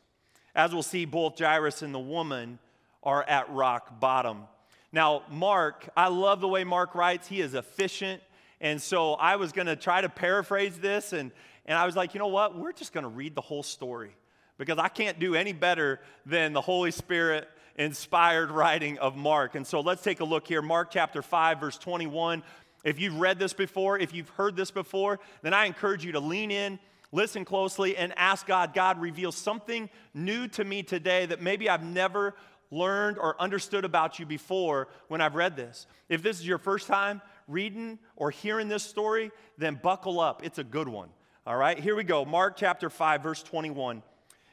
As 0.56 0.72
we'll 0.72 0.82
see, 0.82 1.04
both 1.04 1.38
Jairus 1.38 1.82
and 1.82 1.94
the 1.94 2.00
woman 2.00 2.58
are 3.02 3.22
at 3.22 3.48
rock 3.50 4.00
bottom. 4.00 4.42
Now, 4.92 5.22
Mark, 5.30 5.88
I 5.96 6.08
love 6.08 6.40
the 6.40 6.48
way 6.48 6.64
Mark 6.64 6.94
writes. 6.94 7.28
He 7.28 7.40
is 7.40 7.54
efficient. 7.54 8.22
And 8.60 8.80
so 8.80 9.14
I 9.14 9.36
was 9.36 9.52
going 9.52 9.68
to 9.68 9.76
try 9.76 10.00
to 10.00 10.08
paraphrase 10.08 10.76
this, 10.78 11.12
and, 11.12 11.30
and 11.64 11.78
I 11.78 11.86
was 11.86 11.96
like, 11.96 12.12
you 12.12 12.20
know 12.20 12.26
what? 12.26 12.58
We're 12.58 12.72
just 12.72 12.92
going 12.92 13.04
to 13.04 13.10
read 13.10 13.34
the 13.34 13.40
whole 13.40 13.62
story 13.62 14.14
because 14.58 14.78
I 14.78 14.88
can't 14.88 15.18
do 15.18 15.34
any 15.34 15.54
better 15.54 16.00
than 16.26 16.52
the 16.52 16.60
Holy 16.60 16.90
Spirit 16.90 17.48
inspired 17.76 18.50
writing 18.50 18.98
of 18.98 19.16
Mark. 19.16 19.54
And 19.54 19.66
so 19.66 19.80
let's 19.80 20.02
take 20.02 20.20
a 20.20 20.24
look 20.24 20.46
here. 20.46 20.60
Mark 20.60 20.90
chapter 20.90 21.22
5, 21.22 21.60
verse 21.60 21.78
21. 21.78 22.42
If 22.84 23.00
you've 23.00 23.18
read 23.18 23.38
this 23.38 23.54
before, 23.54 23.98
if 23.98 24.12
you've 24.12 24.28
heard 24.30 24.56
this 24.56 24.70
before, 24.70 25.20
then 25.40 25.54
I 25.54 25.64
encourage 25.64 26.04
you 26.04 26.12
to 26.12 26.20
lean 26.20 26.50
in, 26.50 26.78
listen 27.12 27.46
closely, 27.46 27.96
and 27.96 28.12
ask 28.18 28.46
God, 28.46 28.74
God, 28.74 29.00
reveal 29.00 29.32
something 29.32 29.88
new 30.12 30.48
to 30.48 30.64
me 30.64 30.82
today 30.82 31.24
that 31.26 31.40
maybe 31.40 31.70
I've 31.70 31.84
never 31.84 32.34
learned 32.70 33.18
or 33.18 33.40
understood 33.40 33.84
about 33.84 34.18
you 34.18 34.26
before 34.26 34.88
when 35.08 35.20
I've 35.20 35.34
read 35.34 35.56
this. 35.56 35.86
If 36.08 36.22
this 36.22 36.38
is 36.38 36.46
your 36.46 36.58
first 36.58 36.86
time 36.86 37.20
reading 37.48 37.98
or 38.16 38.30
hearing 38.30 38.68
this 38.68 38.82
story, 38.82 39.30
then 39.58 39.78
buckle 39.82 40.20
up. 40.20 40.44
It's 40.44 40.58
a 40.58 40.64
good 40.64 40.88
one. 40.88 41.08
All 41.46 41.56
right, 41.56 41.78
here 41.78 41.96
we 41.96 42.04
go. 42.04 42.24
Mark 42.24 42.56
chapter 42.56 42.90
5, 42.90 43.22
verse 43.22 43.42
21. 43.42 44.02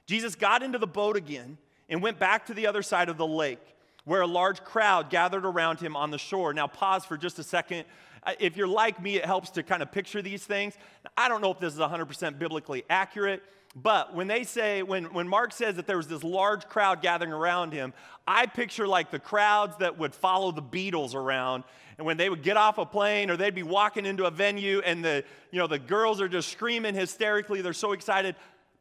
Jesus 0.06 0.36
got 0.36 0.64
into 0.64 0.78
the 0.78 0.88
boat 0.88 1.16
again 1.16 1.58
and 1.90 2.02
went 2.02 2.18
back 2.18 2.46
to 2.48 2.54
the 2.54 2.68
other 2.68 2.82
side 2.82 3.10
of 3.10 3.18
the 3.18 3.28
lake 3.28 3.60
where 4.08 4.22
a 4.22 4.28
large 4.28 4.64
crowd 4.64 5.10
gathered 5.10 5.46
around 5.46 5.82
him 5.82 5.98
on 5.98 6.12
the 6.12 6.18
shore. 6.18 6.54
Now, 6.54 6.66
pause 6.66 7.04
for 7.04 7.18
just 7.18 7.40
a 7.40 7.44
second. 7.44 7.84
Uh, 8.24 8.32
if 8.40 8.56
you're 8.56 8.66
like 8.66 9.02
me, 9.02 9.18
it 9.18 9.26
helps 9.26 9.50
to 9.52 9.64
kind 9.64 9.84
of 9.84 9.92
picture 9.92 10.22
these 10.22 10.46
things. 10.46 10.78
I 11.18 11.28
don't 11.28 11.42
know 11.42 11.52
if 11.52 11.60
this 11.60 11.74
is 11.74 11.80
100% 11.80 12.40
biblically 12.40 12.86
accurate, 12.90 13.44
But 13.80 14.16
when 14.16 14.26
they 14.26 14.44
say, 14.44 14.82
when, 14.82 15.14
when 15.14 15.28
Mark 15.28 15.54
says 15.54 15.76
that 15.76 15.86
there 15.86 15.98
was 15.98 16.08
this 16.08 16.24
large 16.24 16.68
crowd 16.68 17.04
gathering 17.04 17.32
around 17.32 17.74
him, 17.74 17.94
I 18.26 18.48
picture 18.48 18.88
like 18.88 19.12
the 19.12 19.20
crowds 19.20 19.78
that 19.78 20.00
would 20.00 20.16
follow 20.16 20.52
the 20.52 20.64
Beatles 20.64 21.14
around. 21.14 21.64
And 22.00 22.08
when 22.08 22.18
they 22.18 22.28
would 22.28 22.42
get 22.42 22.58
off 22.58 22.80
a 22.80 22.88
plane 22.88 23.30
or 23.30 23.38
they'd 23.38 23.54
be 23.54 23.62
walking 23.62 24.08
into 24.08 24.26
a 24.26 24.32
venue 24.32 24.82
and 24.84 25.06
the, 25.06 25.24
you 25.52 25.60
know, 25.60 25.68
the 25.68 25.78
girls 25.78 26.22
are 26.22 26.28
just 26.28 26.50
screaming 26.50 26.96
hysterically, 26.96 27.62
they're 27.62 27.72
so 27.72 27.92
excited. 27.92 28.36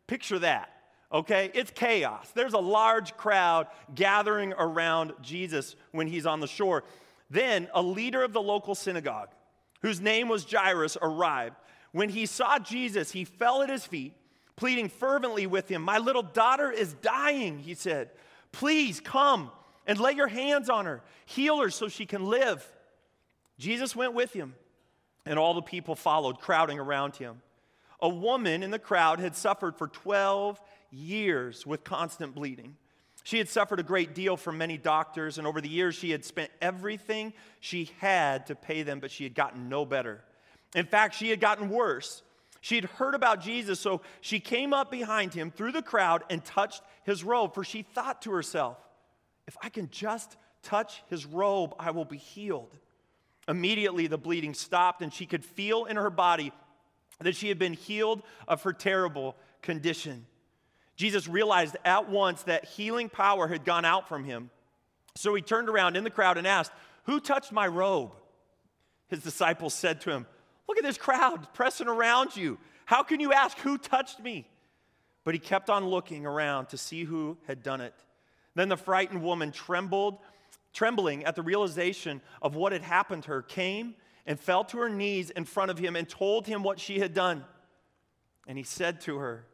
Picture 0.07 0.39
that, 0.39 0.71
okay? 1.13 1.51
It's 1.53 1.71
chaos. 1.71 2.31
There's 2.35 2.55
a 2.55 2.59
large 2.59 3.19
crowd 3.19 3.67
gathering 3.95 4.55
around 4.55 5.13
Jesus 5.21 5.77
when 5.93 6.07
he's 6.07 6.25
on 6.25 6.41
the 6.41 6.47
shore. 6.47 6.85
Then 7.29 7.69
a 7.75 7.83
leader 7.83 8.23
of 8.23 8.33
the 8.33 8.41
local 8.41 8.75
synagogue, 8.75 9.29
whose 9.83 10.01
name 10.01 10.31
was 10.31 10.51
Jairus, 10.51 10.97
arrived. 11.03 11.57
When 11.93 12.09
he 12.09 12.25
saw 12.25 12.59
Jesus, 12.59 13.11
he 13.11 13.27
fell 13.27 13.61
at 13.61 13.69
his 13.69 13.85
feet 13.85 14.15
pleading 14.57 14.89
fervently 14.89 15.47
with 15.47 15.69
him. 15.69 15.83
My 15.83 15.99
little 15.99 16.23
daughter 16.23 16.71
is 16.71 16.95
dying, 16.95 17.59
he 17.59 17.75
said. 17.75 18.11
Please 18.53 19.01
come 19.01 19.51
and 19.87 20.01
lay 20.01 20.13
your 20.13 20.29
hands 20.29 20.69
on 20.71 20.87
her, 20.87 21.03
heal 21.27 21.61
her 21.61 21.71
so 21.71 21.89
she 21.89 22.07
can 22.07 22.25
live. 22.25 22.67
Jesus 23.59 23.95
went 23.95 24.15
with 24.15 24.33
him, 24.33 24.55
and 25.25 25.39
all 25.39 25.55
the 25.55 25.63
people 25.63 25.95
followed, 25.95 26.41
crowding 26.41 26.79
around 26.79 27.17
him. 27.17 27.41
A 28.01 28.09
woman 28.09 28.63
in 28.63 28.71
the 28.71 28.79
crowd 28.79 29.21
had 29.21 29.37
suffered 29.37 29.77
for 29.77 29.89
12 29.89 30.61
years 30.91 31.67
with 31.67 31.85
constant 31.85 32.35
bleeding. 32.35 32.77
She 33.25 33.39
had 33.39 33.49
suffered 33.49 33.81
a 33.81 33.83
great 33.83 34.15
deal 34.15 34.37
from 34.37 34.59
many 34.59 34.79
doctors, 34.79 35.39
and 35.39 35.47
over 35.47 35.61
the 35.61 35.69
years, 35.69 35.95
she 35.95 36.11
had 36.11 36.25
spent 36.25 36.51
everything 36.63 37.33
she 37.61 37.91
had 37.99 38.47
to 38.47 38.55
pay 38.55 38.83
them, 38.83 39.01
but 39.01 39.11
she 39.11 39.25
had 39.25 39.35
gotten 39.35 39.69
no 39.69 39.85
better. 39.85 40.23
In 40.75 40.87
fact, 40.87 41.15
she 41.15 41.31
had 41.31 41.41
gotten 41.41 41.69
worse. 41.69 42.23
She 42.67 42.75
had 42.75 42.87
heard 42.87 43.15
about 43.15 43.41
Jesus, 43.41 43.79
so 43.79 44.01
she 44.21 44.41
came 44.41 44.73
up 44.73 44.91
behind 44.91 45.33
him 45.33 45.53
through 45.53 45.71
the 45.71 45.83
crowd 45.83 46.25
and 46.29 46.45
touched 46.45 46.83
his 47.05 47.23
robe, 47.23 47.55
for 47.55 47.63
she 47.63 47.83
thought 47.83 48.23
to 48.23 48.33
herself, 48.33 48.77
if 49.47 49.57
I 49.63 49.69
can 49.69 49.89
just 49.89 50.37
touch 50.65 51.05
his 51.09 51.25
robe, 51.25 51.77
I 51.79 51.93
will 51.93 52.05
be 52.05 52.17
healed. 52.17 52.77
Immediately, 53.47 54.09
the 54.09 54.19
bleeding 54.19 54.53
stopped, 54.53 55.01
and 55.01 55.15
she 55.15 55.27
could 55.27 55.45
feel 55.45 55.85
in 55.85 55.95
her 55.95 56.11
body 56.11 56.51
that 57.21 57.37
she 57.37 57.49
had 57.49 57.61
been 57.61 57.73
healed 57.73 58.21
of 58.49 58.65
her 58.65 58.73
terrible 58.73 59.37
condition. 59.63 60.27
Jesus 60.97 61.29
realized 61.29 61.77
at 61.85 62.11
once 62.11 62.43
that 62.43 62.65
healing 62.65 63.09
power 63.09 63.47
had 63.47 63.65
gone 63.65 63.85
out 63.85 64.09
from 64.09 64.25
him. 64.25 64.51
So 65.15 65.37
he 65.37 65.41
turned 65.41 65.69
around 65.69 65.97
in 65.97 66.03
the 66.03 66.11
crowd 66.11 66.37
and 66.37 66.49
asked, 66.49 66.73
Who 67.05 67.21
touched 67.21 67.53
my 67.53 67.69
robe? 67.69 68.11
His 69.07 69.23
disciples 69.23 69.73
said 69.73 70.01
to 70.01 70.11
him, 70.11 70.27
Look 70.69 70.79
at 70.79 70.85
this 70.85 70.99
crowd 70.99 71.49
pressing 71.55 71.89
around 71.89 72.37
you. 72.37 72.59
How 72.85 73.03
can 73.03 73.21
you 73.21 73.33
ask, 73.33 73.59
Who 73.59 73.79
touched 73.79 74.21
me? 74.21 74.49
But 75.25 75.35
he 75.35 75.41
kept 75.41 75.71
on 75.71 75.87
looking 75.87 76.25
around 76.25 76.67
to 76.69 76.79
see 76.79 77.05
who 77.05 77.37
had 77.47 77.63
done 77.63 77.81
it. 77.81 77.95
Then 78.55 78.69
the 78.69 78.77
frightened 78.77 79.23
woman 79.23 79.53
trembled, 79.53 80.19
trembling 80.73 81.25
at 81.25 81.35
the 81.35 81.43
realization 81.43 82.21
of 82.41 82.55
what 82.55 82.73
had 82.73 82.83
happened 82.83 83.25
to 83.25 83.31
her, 83.31 83.43
came 83.43 83.95
and 84.25 84.39
fell 84.39 84.65
to 84.65 84.79
her 84.79 84.89
knees 84.89 85.31
in 85.31 85.45
front 85.45 85.71
of 85.71 85.79
him 85.79 85.97
and 85.97 86.09
told 86.09 86.47
him 86.47 86.63
what 86.63 86.81
she 86.81 86.99
had 86.99 87.13
done. 87.13 87.45
And 88.47 88.57
he 88.57 88.65
said 88.65 89.01
to 89.03 89.19
her, 89.19 89.45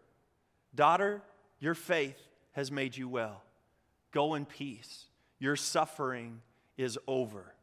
Daughter, 0.75 1.23
your 1.59 1.75
faith 1.75 2.21
has 2.53 2.71
made 2.71 2.97
you 2.97 3.09
well. 3.09 3.43
Go 4.13 4.35
in 4.35 4.45
peace. 4.45 5.07
Your 5.39 5.57
suffering 5.57 6.41
is 6.77 6.99
over. 7.07 7.55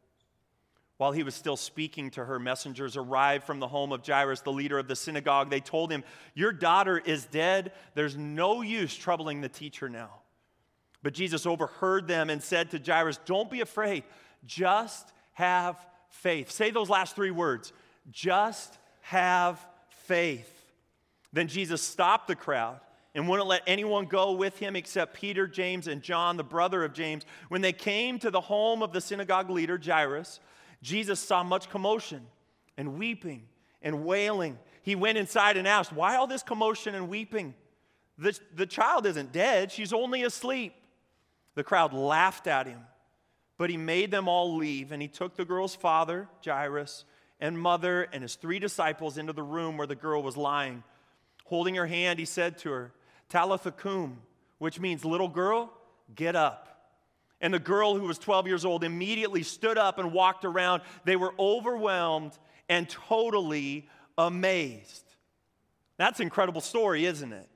While 1.00 1.14
he 1.14 1.24
was 1.24 1.34
still 1.34 1.56
speaking 1.56 2.12
to 2.12 2.26
her, 2.26 2.40
messengers 2.40 2.98
arrived 2.98 3.46
from 3.46 3.62
the 3.62 3.70
home 3.70 3.94
of 3.94 4.06
Jairus, 4.06 4.42
the 4.42 4.52
leader 4.52 4.78
of 4.78 4.90
the 4.90 4.98
synagogue. 4.98 5.50
They 5.50 5.62
told 5.62 5.90
him, 5.90 6.04
Your 6.34 6.52
daughter 6.52 6.98
is 6.98 7.24
dead. 7.24 7.72
There's 7.96 8.18
no 8.18 8.62
use 8.62 8.94
troubling 8.98 9.40
the 9.40 9.48
teacher 9.48 9.88
now. 9.88 10.10
But 11.02 11.14
Jesus 11.14 11.46
overheard 11.46 12.10
them 12.10 12.30
and 12.30 12.44
said 12.44 12.72
to 12.72 12.80
Jairus, 12.86 13.18
Don't 13.24 13.50
be 13.50 13.62
afraid, 13.62 14.04
just 14.46 15.14
have 15.36 15.78
faith. 16.10 16.52
Say 16.52 16.70
those 16.70 16.90
last 16.90 17.16
three 17.16 17.32
words 17.32 17.72
just 18.12 18.78
have 19.00 19.66
faith. 19.88 20.54
Then 21.32 21.48
Jesus 21.48 21.82
stopped 21.82 22.28
the 22.28 22.36
crowd 22.36 22.82
and 23.16 23.30
wouldn't 23.30 23.48
let 23.48 23.62
anyone 23.68 24.04
go 24.04 24.34
with 24.34 24.60
him 24.60 24.76
except 24.76 25.14
Peter, 25.14 25.48
James, 25.48 25.88
and 25.88 26.02
John, 26.02 26.36
the 26.36 26.44
brother 26.44 26.84
of 26.84 26.92
James. 26.92 27.26
When 27.48 27.62
they 27.62 27.72
came 27.72 28.20
to 28.20 28.30
the 28.30 28.42
home 28.42 28.84
of 28.84 28.92
the 28.92 29.00
synagogue 29.00 29.50
leader, 29.50 29.80
Jairus, 29.82 30.42
Jesus 30.82 31.20
saw 31.20 31.44
much 31.44 31.70
commotion 31.70 32.26
and 32.78 32.98
weeping 32.98 33.48
and 33.82 34.06
wailing. 34.06 34.58
He 34.82 34.96
went 34.96 35.18
inside 35.18 35.58
and 35.58 35.68
asked, 35.68 35.92
Why 35.92 36.16
all 36.16 36.28
this 36.28 36.44
commotion 36.44 36.96
and 36.96 37.10
weeping? 37.10 37.54
The, 38.18 38.38
the 38.54 38.66
child 38.66 39.06
isn't 39.06 39.32
dead, 39.32 39.72
she's 39.72 39.94
only 39.94 40.24
asleep. 40.24 40.74
The 41.56 41.64
crowd 41.64 41.94
laughed 41.94 42.48
at 42.48 42.68
him, 42.68 42.82
but 43.58 43.70
he 43.70 43.78
made 43.78 44.12
them 44.12 44.28
all 44.28 44.56
leave, 44.56 44.92
and 44.92 45.02
he 45.02 45.08
took 45.08 45.36
the 45.36 45.46
girl's 45.46 45.76
father, 45.76 46.28
Jairus, 46.46 47.06
and 47.40 47.60
mother, 47.60 48.08
and 48.14 48.22
his 48.22 48.36
three 48.36 48.60
disciples 48.60 49.18
into 49.18 49.34
the 49.34 49.44
room 49.44 49.78
where 49.78 49.88
the 49.88 49.96
girl 49.96 50.22
was 50.22 50.38
lying. 50.38 50.84
Holding 51.46 51.76
her 51.76 51.88
hand, 51.88 52.20
he 52.20 52.26
said 52.26 52.58
to 52.60 52.72
her, 52.72 52.92
Talitha 53.30 53.72
cum, 53.72 54.20
which 54.58 54.80
means, 54.80 55.04
little 55.04 55.28
girl, 55.28 55.72
get 56.16 56.36
up. 56.36 56.69
And 57.42 57.54
the 57.54 57.60
girl 57.60 57.96
who 57.96 58.06
was 58.06 58.18
12 58.18 58.48
years 58.48 58.66
old 58.66 58.84
immediately 58.84 59.44
stood 59.44 59.78
up 59.78 59.98
and 59.98 60.12
walked 60.12 60.44
around. 60.44 60.82
They 61.06 61.16
were 61.16 61.34
overwhelmed 61.40 62.38
and 62.68 62.90
totally 62.90 63.88
amazed. 64.18 65.04
That's 65.98 66.20
an 66.20 66.26
incredible 66.26 66.62
story, 66.62 67.06
isn't 67.06 67.32
it? 67.32 67.48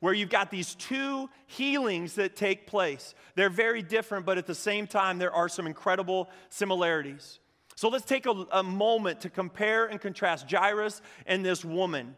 Where 0.00 0.14
you've 0.14 0.30
got 0.30 0.50
these 0.50 0.74
two 0.74 1.28
healings 1.46 2.14
that 2.14 2.34
take 2.34 2.66
place. 2.66 3.14
They're 3.34 3.50
very 3.50 3.82
different, 3.82 4.26
but 4.26 4.38
at 4.38 4.46
the 4.46 4.54
same 4.54 4.86
time, 4.86 5.18
there 5.18 5.32
are 5.32 5.48
some 5.48 5.66
incredible 5.66 6.30
similarities. 6.48 7.38
So 7.76 7.88
let's 7.88 8.04
take 8.04 8.26
a, 8.26 8.46
a 8.52 8.62
moment 8.62 9.20
to 9.22 9.30
compare 9.30 9.86
and 9.86 10.00
contrast 10.00 10.50
Jairus 10.50 11.02
and 11.26 11.44
this 11.44 11.64
woman. 11.64 12.16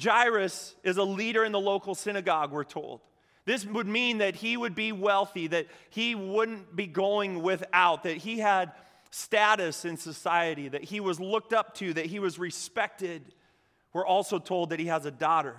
Jairus 0.00 0.74
is 0.82 0.96
a 0.96 1.02
leader 1.02 1.44
in 1.44 1.52
the 1.52 1.60
local 1.60 1.94
synagogue, 1.94 2.52
we're 2.52 2.64
told. 2.64 3.00
This 3.48 3.64
would 3.64 3.86
mean 3.86 4.18
that 4.18 4.36
he 4.36 4.58
would 4.58 4.74
be 4.74 4.92
wealthy, 4.92 5.46
that 5.46 5.68
he 5.88 6.14
wouldn't 6.14 6.76
be 6.76 6.86
going 6.86 7.42
without, 7.42 8.02
that 8.02 8.18
he 8.18 8.38
had 8.38 8.72
status 9.10 9.86
in 9.86 9.96
society, 9.96 10.68
that 10.68 10.84
he 10.84 11.00
was 11.00 11.18
looked 11.18 11.54
up 11.54 11.74
to, 11.76 11.94
that 11.94 12.04
he 12.04 12.18
was 12.18 12.38
respected. 12.38 13.22
We're 13.94 14.04
also 14.04 14.38
told 14.38 14.68
that 14.68 14.78
he 14.78 14.88
has 14.88 15.06
a 15.06 15.10
daughter, 15.10 15.56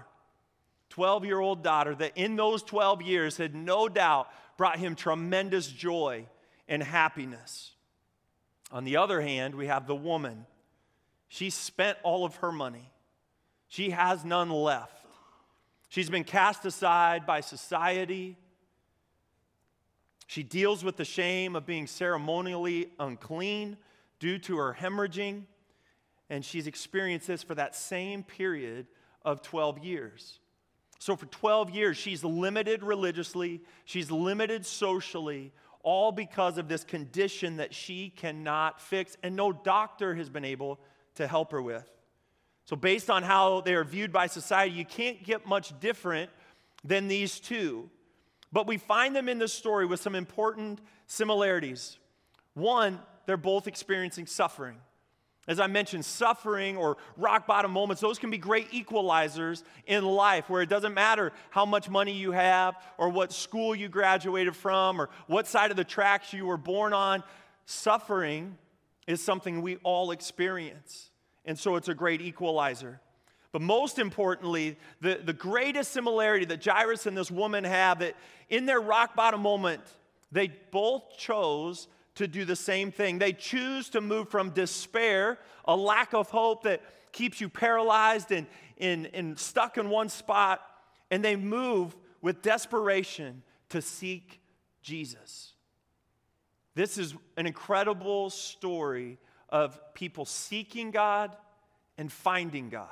12 0.91 1.25
year 1.25 1.39
old 1.39 1.63
daughter, 1.63 1.95
that 1.95 2.11
in 2.13 2.35
those 2.35 2.61
12 2.61 3.01
years 3.01 3.37
had 3.37 3.55
no 3.55 3.89
doubt 3.89 4.29
brought 4.55 4.77
him 4.77 4.93
tremendous 4.93 5.65
joy 5.65 6.27
and 6.67 6.83
happiness. 6.83 7.71
On 8.71 8.83
the 8.83 8.97
other 8.97 9.19
hand, 9.19 9.55
we 9.55 9.65
have 9.65 9.87
the 9.87 9.95
woman. 9.95 10.45
She 11.27 11.49
spent 11.49 11.97
all 12.03 12.23
of 12.23 12.35
her 12.35 12.51
money, 12.51 12.91
she 13.67 13.89
has 13.89 14.23
none 14.23 14.51
left. 14.51 14.98
She's 15.89 16.09
been 16.09 16.23
cast 16.23 16.65
aside 16.65 17.25
by 17.25 17.41
society. 17.41 18.37
She 20.27 20.43
deals 20.43 20.83
with 20.83 20.95
the 20.95 21.05
shame 21.05 21.55
of 21.55 21.65
being 21.65 21.87
ceremonially 21.87 22.91
unclean 22.99 23.77
due 24.19 24.37
to 24.39 24.57
her 24.57 24.77
hemorrhaging. 24.79 25.43
And 26.29 26.45
she's 26.45 26.67
experienced 26.67 27.25
this 27.25 27.41
for 27.41 27.55
that 27.55 27.75
same 27.75 28.21
period 28.21 28.85
of 29.25 29.41
12 29.41 29.79
years. 29.79 30.39
So, 30.99 31.15
for 31.15 31.25
12 31.27 31.71
years, 31.71 31.97
she's 31.97 32.23
limited 32.23 32.83
religiously, 32.83 33.61
she's 33.85 34.11
limited 34.11 34.65
socially, 34.65 35.53
all 35.81 36.11
because 36.11 36.57
of 36.57 36.67
this 36.67 36.83
condition 36.83 37.57
that 37.57 37.73
she 37.73 38.09
cannot 38.09 38.81
fix, 38.81 39.15
and 39.23 39.35
no 39.35 39.53
doctor 39.53 40.13
has 40.15 40.29
been 40.29 40.43
able 40.43 40.79
to 41.15 41.25
help 41.25 41.51
her 41.51 41.61
with. 41.61 41.89
So, 42.69 42.75
based 42.75 43.09
on 43.09 43.23
how 43.23 43.61
they 43.61 43.73
are 43.73 43.83
viewed 43.83 44.11
by 44.11 44.27
society, 44.27 44.75
you 44.75 44.85
can't 44.85 45.23
get 45.23 45.47
much 45.47 45.73
different 45.79 46.29
than 46.83 47.07
these 47.07 47.39
two. 47.39 47.89
But 48.53 48.67
we 48.67 48.77
find 48.77 49.15
them 49.15 49.27
in 49.27 49.39
this 49.39 49.51
story 49.51 49.87
with 49.87 49.99
some 49.99 50.13
important 50.13 50.79
similarities. 51.07 51.97
One, 52.53 52.99
they're 53.25 53.37
both 53.37 53.65
experiencing 53.65 54.27
suffering. 54.27 54.75
As 55.47 55.59
I 55.59 55.65
mentioned, 55.65 56.05
suffering 56.05 56.77
or 56.77 56.97
rock 57.17 57.47
bottom 57.47 57.71
moments, 57.71 58.03
those 58.03 58.19
can 58.19 58.29
be 58.29 58.37
great 58.37 58.69
equalizers 58.69 59.63
in 59.87 60.05
life 60.05 60.47
where 60.47 60.61
it 60.61 60.69
doesn't 60.69 60.93
matter 60.93 61.31
how 61.49 61.65
much 61.65 61.89
money 61.89 62.13
you 62.13 62.33
have 62.33 62.75
or 62.99 63.09
what 63.09 63.33
school 63.33 63.73
you 63.73 63.89
graduated 63.89 64.55
from 64.55 65.01
or 65.01 65.09
what 65.25 65.47
side 65.47 65.71
of 65.71 65.77
the 65.77 65.83
tracks 65.83 66.33
you 66.33 66.45
were 66.45 66.55
born 66.55 66.93
on. 66.93 67.23
Suffering 67.65 68.59
is 69.07 69.23
something 69.23 69.63
we 69.63 69.77
all 69.77 70.11
experience 70.11 71.09
and 71.45 71.57
so 71.57 71.75
it's 71.75 71.87
a 71.87 71.93
great 71.93 72.21
equalizer. 72.21 72.99
But 73.51 73.61
most 73.61 73.97
importantly, 73.97 74.77
the, 75.01 75.19
the 75.23 75.33
greatest 75.33 75.91
similarity 75.91 76.45
that 76.45 76.63
Jairus 76.63 77.05
and 77.05 77.17
this 77.17 77.31
woman 77.31 77.63
have 77.63 77.99
that 77.99 78.15
in 78.49 78.65
their 78.65 78.79
rock 78.79 79.15
bottom 79.15 79.41
moment, 79.41 79.81
they 80.31 80.49
both 80.71 81.17
chose 81.17 81.87
to 82.15 82.27
do 82.27 82.45
the 82.45 82.55
same 82.55 82.91
thing. 82.91 83.17
They 83.17 83.33
choose 83.33 83.89
to 83.89 84.01
move 84.01 84.29
from 84.29 84.51
despair, 84.51 85.39
a 85.65 85.75
lack 85.75 86.13
of 86.13 86.29
hope 86.29 86.63
that 86.63 86.81
keeps 87.11 87.41
you 87.41 87.49
paralyzed 87.49 88.31
and, 88.31 88.45
and, 88.77 89.09
and 89.13 89.39
stuck 89.39 89.77
in 89.77 89.89
one 89.89 90.09
spot, 90.09 90.61
and 91.09 91.23
they 91.23 91.35
move 91.35 91.95
with 92.21 92.41
desperation 92.41 93.41
to 93.69 93.81
seek 93.81 94.41
Jesus. 94.81 95.53
This 96.75 96.97
is 96.97 97.15
an 97.35 97.47
incredible 97.47 98.29
story 98.29 99.17
of 99.49 99.79
people 99.93 100.25
seeking 100.25 100.91
God 100.91 101.35
and 101.97 102.11
finding 102.11 102.69
God. 102.69 102.87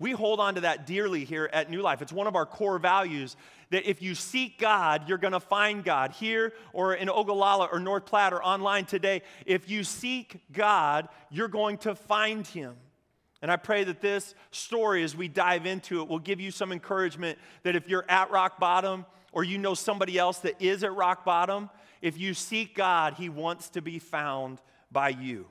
We 0.00 0.10
hold 0.10 0.40
on 0.40 0.56
to 0.56 0.62
that 0.62 0.86
dearly 0.86 1.24
here 1.24 1.48
at 1.52 1.70
New 1.70 1.80
Life. 1.80 2.02
It's 2.02 2.12
one 2.12 2.26
of 2.26 2.34
our 2.34 2.46
core 2.46 2.78
values 2.78 3.36
that 3.70 3.88
if 3.88 4.02
you 4.02 4.14
seek 4.14 4.58
God, 4.58 5.08
you're 5.08 5.18
going 5.18 5.32
to 5.32 5.40
find 5.40 5.84
God 5.84 6.12
here 6.12 6.52
or 6.72 6.94
in 6.94 7.08
Ogallala 7.08 7.68
or 7.72 7.78
North 7.78 8.04
Platte 8.04 8.32
or 8.32 8.42
online 8.42 8.86
today. 8.86 9.22
If 9.46 9.70
you 9.70 9.84
seek 9.84 10.42
God, 10.52 11.08
you're 11.30 11.48
going 11.48 11.78
to 11.78 11.94
find 11.94 12.46
Him. 12.46 12.74
And 13.40 13.52
I 13.52 13.56
pray 13.56 13.84
that 13.84 14.00
this 14.00 14.34
story, 14.50 15.04
as 15.04 15.16
we 15.16 15.28
dive 15.28 15.64
into 15.64 16.00
it, 16.00 16.08
will 16.08 16.18
give 16.18 16.40
you 16.40 16.50
some 16.50 16.72
encouragement 16.72 17.38
that 17.62 17.76
if 17.76 17.88
you're 17.88 18.06
at 18.08 18.30
rock 18.30 18.58
bottom 18.58 19.06
or 19.32 19.44
you 19.44 19.58
know 19.58 19.74
somebody 19.74 20.18
else 20.18 20.38
that 20.38 20.60
is 20.60 20.82
at 20.82 20.94
rock 20.94 21.24
bottom, 21.24 21.70
if 22.02 22.18
you 22.18 22.34
seek 22.34 22.74
God, 22.74 23.14
He 23.14 23.28
wants 23.28 23.70
to 23.70 23.82
be 23.82 23.98
found 23.98 24.60
by 24.90 25.10
you. 25.10 25.46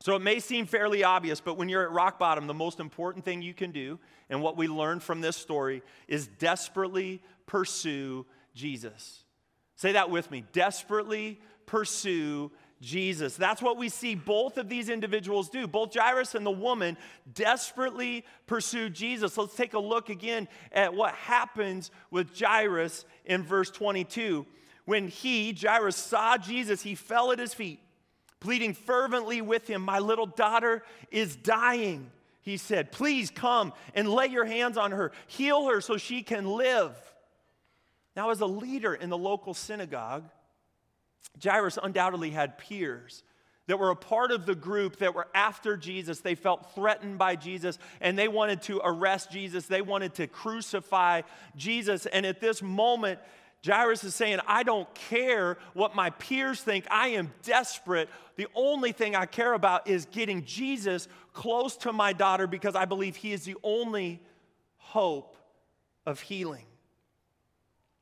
So 0.00 0.14
it 0.14 0.22
may 0.22 0.40
seem 0.40 0.66
fairly 0.66 1.04
obvious, 1.04 1.40
but 1.40 1.56
when 1.56 1.68
you're 1.68 1.82
at 1.82 1.90
rock 1.90 2.18
bottom, 2.18 2.46
the 2.46 2.54
most 2.54 2.80
important 2.80 3.24
thing 3.24 3.42
you 3.42 3.54
can 3.54 3.72
do, 3.72 3.98
and 4.28 4.42
what 4.42 4.56
we 4.56 4.68
learn 4.68 5.00
from 5.00 5.20
this 5.20 5.36
story, 5.36 5.82
is 6.06 6.26
desperately 6.26 7.22
pursue 7.46 8.26
Jesus. 8.54 9.24
Say 9.76 9.92
that 9.92 10.10
with 10.10 10.30
me 10.30 10.44
desperately 10.52 11.40
pursue 11.66 12.50
Jesus. 12.80 13.36
That's 13.36 13.62
what 13.62 13.78
we 13.78 13.88
see 13.88 14.14
both 14.14 14.58
of 14.58 14.68
these 14.68 14.90
individuals 14.90 15.48
do. 15.48 15.66
Both 15.66 15.94
Jairus 15.94 16.34
and 16.34 16.44
the 16.44 16.50
woman 16.50 16.96
desperately 17.32 18.24
pursue 18.46 18.90
Jesus. 18.90 19.36
Let's 19.38 19.54
take 19.54 19.74
a 19.74 19.78
look 19.78 20.10
again 20.10 20.46
at 20.72 20.92
what 20.92 21.14
happens 21.14 21.90
with 22.10 22.38
Jairus 22.38 23.06
in 23.24 23.42
verse 23.42 23.70
22. 23.70 24.46
When 24.84 25.08
he, 25.08 25.52
Jairus, 25.52 25.96
saw 25.96 26.36
Jesus, 26.36 26.82
he 26.82 26.94
fell 26.94 27.32
at 27.32 27.38
his 27.38 27.54
feet 27.54 27.80
pleading 28.40 28.74
fervently 28.74 29.40
with 29.40 29.66
him, 29.68 29.82
My 29.82 29.98
little 29.98 30.26
daughter 30.26 30.82
is 31.10 31.36
dying. 31.36 32.10
He 32.42 32.56
said, 32.56 32.92
Please 32.92 33.30
come 33.30 33.72
and 33.94 34.08
lay 34.08 34.26
your 34.26 34.44
hands 34.44 34.76
on 34.76 34.92
her, 34.92 35.12
heal 35.26 35.68
her 35.68 35.80
so 35.80 35.96
she 35.96 36.22
can 36.22 36.46
live. 36.46 36.94
Now, 38.14 38.30
as 38.30 38.40
a 38.40 38.46
leader 38.46 38.94
in 38.94 39.10
the 39.10 39.18
local 39.18 39.52
synagogue, 39.52 40.24
Jairus 41.42 41.78
undoubtedly 41.82 42.30
had 42.30 42.56
peers 42.56 43.22
that 43.66 43.78
were 43.78 43.90
a 43.90 43.96
part 43.96 44.30
of 44.30 44.46
the 44.46 44.54
group 44.54 44.96
that 44.98 45.14
were 45.14 45.26
after 45.34 45.76
Jesus. 45.76 46.20
They 46.20 46.34
felt 46.34 46.74
threatened 46.74 47.18
by 47.18 47.36
Jesus 47.36 47.78
and 48.00 48.18
they 48.18 48.28
wanted 48.28 48.62
to 48.62 48.80
arrest 48.82 49.30
Jesus. 49.30 49.66
They 49.66 49.82
wanted 49.82 50.14
to 50.14 50.26
crucify 50.26 51.22
Jesus. 51.56 52.06
And 52.06 52.24
at 52.24 52.40
this 52.40 52.62
moment, 52.62 53.18
Jairus 53.66 54.04
is 54.04 54.14
saying, 54.14 54.38
I 54.46 54.62
don't 54.62 54.92
care 54.94 55.58
what 55.74 55.94
my 55.94 56.10
peers 56.10 56.60
think. 56.60 56.86
I 56.90 57.08
am 57.08 57.32
desperate. 57.42 58.08
The 58.36 58.46
only 58.54 58.92
thing 58.92 59.16
I 59.16 59.26
care 59.26 59.54
about 59.54 59.88
is 59.88 60.06
getting 60.06 60.44
Jesus 60.44 61.08
close 61.32 61.76
to 61.78 61.92
my 61.92 62.12
daughter 62.12 62.46
because 62.46 62.74
I 62.74 62.84
believe 62.84 63.16
he 63.16 63.32
is 63.32 63.44
the 63.44 63.56
only 63.62 64.22
hope 64.76 65.36
of 66.06 66.20
healing. 66.20 66.64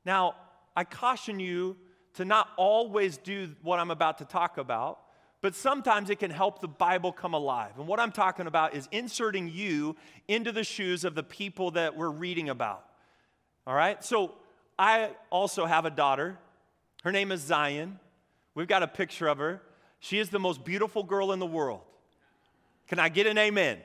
Now, 0.05 0.35
I 0.77 0.85
caution 0.85 1.41
you 1.41 1.77
to 2.15 2.25
not 2.25 2.49
always 2.57 3.17
do 3.17 3.51
what 3.63 3.79
I'm 3.79 3.91
about 3.91 4.19
to 4.19 4.25
talk 4.25 4.59
about, 4.59 5.01
but 5.41 5.55
sometimes 5.55 6.11
it 6.11 6.19
can 6.19 6.31
help 6.31 6.61
the 6.61 6.69
Bible 6.69 7.13
come 7.13 7.35
alive. 7.35 7.73
And 7.77 7.87
what 7.87 8.01
I'm 8.01 8.13
talking 8.13 8.47
about 8.47 8.75
is 8.75 8.89
inserting 8.93 9.49
you 9.49 9.97
into 10.27 10.53
the 10.53 10.65
shoes 10.65 11.05
of 11.05 11.15
the 11.15 11.23
people 11.23 11.73
that 11.73 11.97
we're 11.97 12.11
reading 12.11 12.49
about. 12.49 12.85
All 13.67 13.75
right? 13.75 14.03
So, 14.05 14.35
I 14.79 15.11
also 15.31 15.67
have 15.67 15.85
a 15.85 15.91
daughter. 15.91 16.39
Her 17.03 17.13
name 17.13 17.33
is 17.33 17.41
Zion. 17.41 17.99
We've 18.55 18.69
got 18.69 18.83
a 18.83 18.89
picture 18.89 19.29
of 19.29 19.39
her. 19.39 19.61
She 20.01 20.19
is 20.19 20.31
the 20.31 20.39
most 20.39 20.65
beautiful 20.65 21.03
girl 21.03 21.33
in 21.33 21.39
the 21.39 21.47
world. 21.47 21.81
Can 22.89 22.99
I 22.99 23.09
get 23.09 23.27
an 23.27 23.39
amen? 23.39 23.77
amen? 23.77 23.85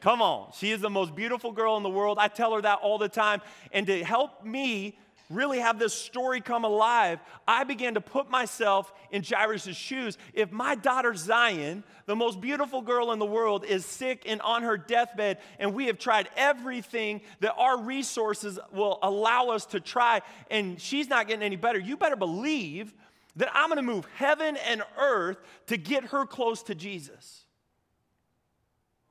Come 0.00 0.22
on. 0.22 0.52
She 0.54 0.70
is 0.70 0.80
the 0.80 0.90
most 0.90 1.14
beautiful 1.14 1.52
girl 1.52 1.76
in 1.76 1.82
the 1.82 1.90
world. 1.90 2.18
I 2.20 2.28
tell 2.28 2.54
her 2.54 2.62
that 2.62 2.78
all 2.82 2.98
the 2.98 3.08
time. 3.08 3.42
And 3.72 3.86
to 3.86 4.04
help 4.04 4.44
me 4.44 4.98
really 5.30 5.60
have 5.60 5.78
this 5.78 5.94
story 5.94 6.40
come 6.40 6.64
alive, 6.64 7.20
I 7.46 7.64
began 7.64 7.94
to 7.94 8.00
put 8.00 8.28
myself 8.28 8.92
in 9.10 9.22
Jairus' 9.22 9.76
shoes. 9.76 10.18
If 10.34 10.50
my 10.52 10.74
daughter 10.74 11.14
Zion, 11.14 11.84
the 12.06 12.16
most 12.16 12.40
beautiful 12.40 12.82
girl 12.82 13.12
in 13.12 13.18
the 13.18 13.26
world, 13.26 13.64
is 13.64 13.86
sick 13.86 14.24
and 14.26 14.40
on 14.42 14.64
her 14.64 14.76
deathbed, 14.76 15.38
and 15.58 15.72
we 15.72 15.86
have 15.86 15.98
tried 15.98 16.28
everything 16.36 17.22
that 17.38 17.54
our 17.56 17.80
resources 17.80 18.58
will 18.72 18.98
allow 19.02 19.48
us 19.48 19.64
to 19.66 19.80
try, 19.80 20.20
and 20.50 20.80
she's 20.80 21.08
not 21.08 21.28
getting 21.28 21.44
any 21.44 21.56
better, 21.56 21.78
you 21.78 21.96
better 21.96 22.16
believe 22.16 22.92
that 23.36 23.48
I'm 23.54 23.68
gonna 23.68 23.82
move 23.82 24.06
heaven 24.16 24.56
and 24.68 24.82
earth 24.98 25.38
to 25.68 25.76
get 25.76 26.04
her 26.06 26.26
close 26.26 26.64
to 26.64 26.74
Jesus 26.74 27.44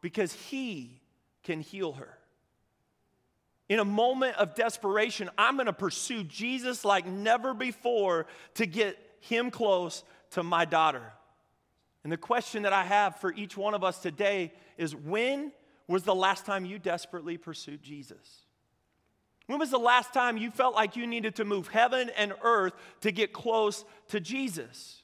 because 0.02 0.34
he 0.34 1.02
can 1.44 1.62
heal 1.62 1.94
her 1.94 2.19
in 3.70 3.80
a 3.80 3.86
moment 3.86 4.36
of 4.38 4.56
desperation, 4.56 5.30
I'm 5.38 5.56
going 5.56 5.68
to 5.68 5.74
pursue 5.74 6.24
Jesus 6.24 6.84
like 6.84 7.06
never 7.06 7.54
before 7.54 8.26
to 8.56 8.66
get 8.66 8.98
him 9.22 9.52
close 9.52 10.04
to 10.32 10.44
my 10.44 10.66
daughter. 10.66 11.04
And 12.04 12.12
the 12.12 12.18
question 12.18 12.64
that 12.64 12.74
I 12.74 12.84
have 12.84 13.18
for 13.18 13.32
each 13.34 13.56
one 13.56 13.76
of 13.76 13.84
us 13.84 14.00
today 14.00 14.52
is 14.78 14.96
when 14.96 15.52
was 15.88 16.04
the 16.04 16.16
last 16.16 16.46
time 16.46 16.66
you 16.66 16.80
desperately 16.80 17.38
pursued 17.38 17.84
Jesus? 17.84 18.46
When 19.46 19.60
was 19.60 19.72
the 19.72 19.80
last 19.80 20.14
time 20.14 20.38
you 20.38 20.52
felt 20.52 20.76
like 20.76 20.96
you 20.96 21.08
needed 21.08 21.36
to 21.36 21.46
move 21.46 21.68
heaven 21.68 22.10
and 22.18 22.34
earth 22.44 22.74
to 23.02 23.12
get 23.12 23.34
close 23.34 23.84
to 24.10 24.20
Jesus? 24.20 25.04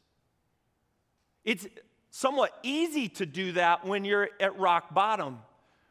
It's 1.44 1.68
somewhat 2.12 2.58
easy 2.64 3.10
to 3.10 3.26
do 3.26 3.52
that 3.54 3.86
when 3.86 4.06
you're 4.06 4.30
at 4.40 4.58
rock 4.58 4.94
bottom, 4.94 5.40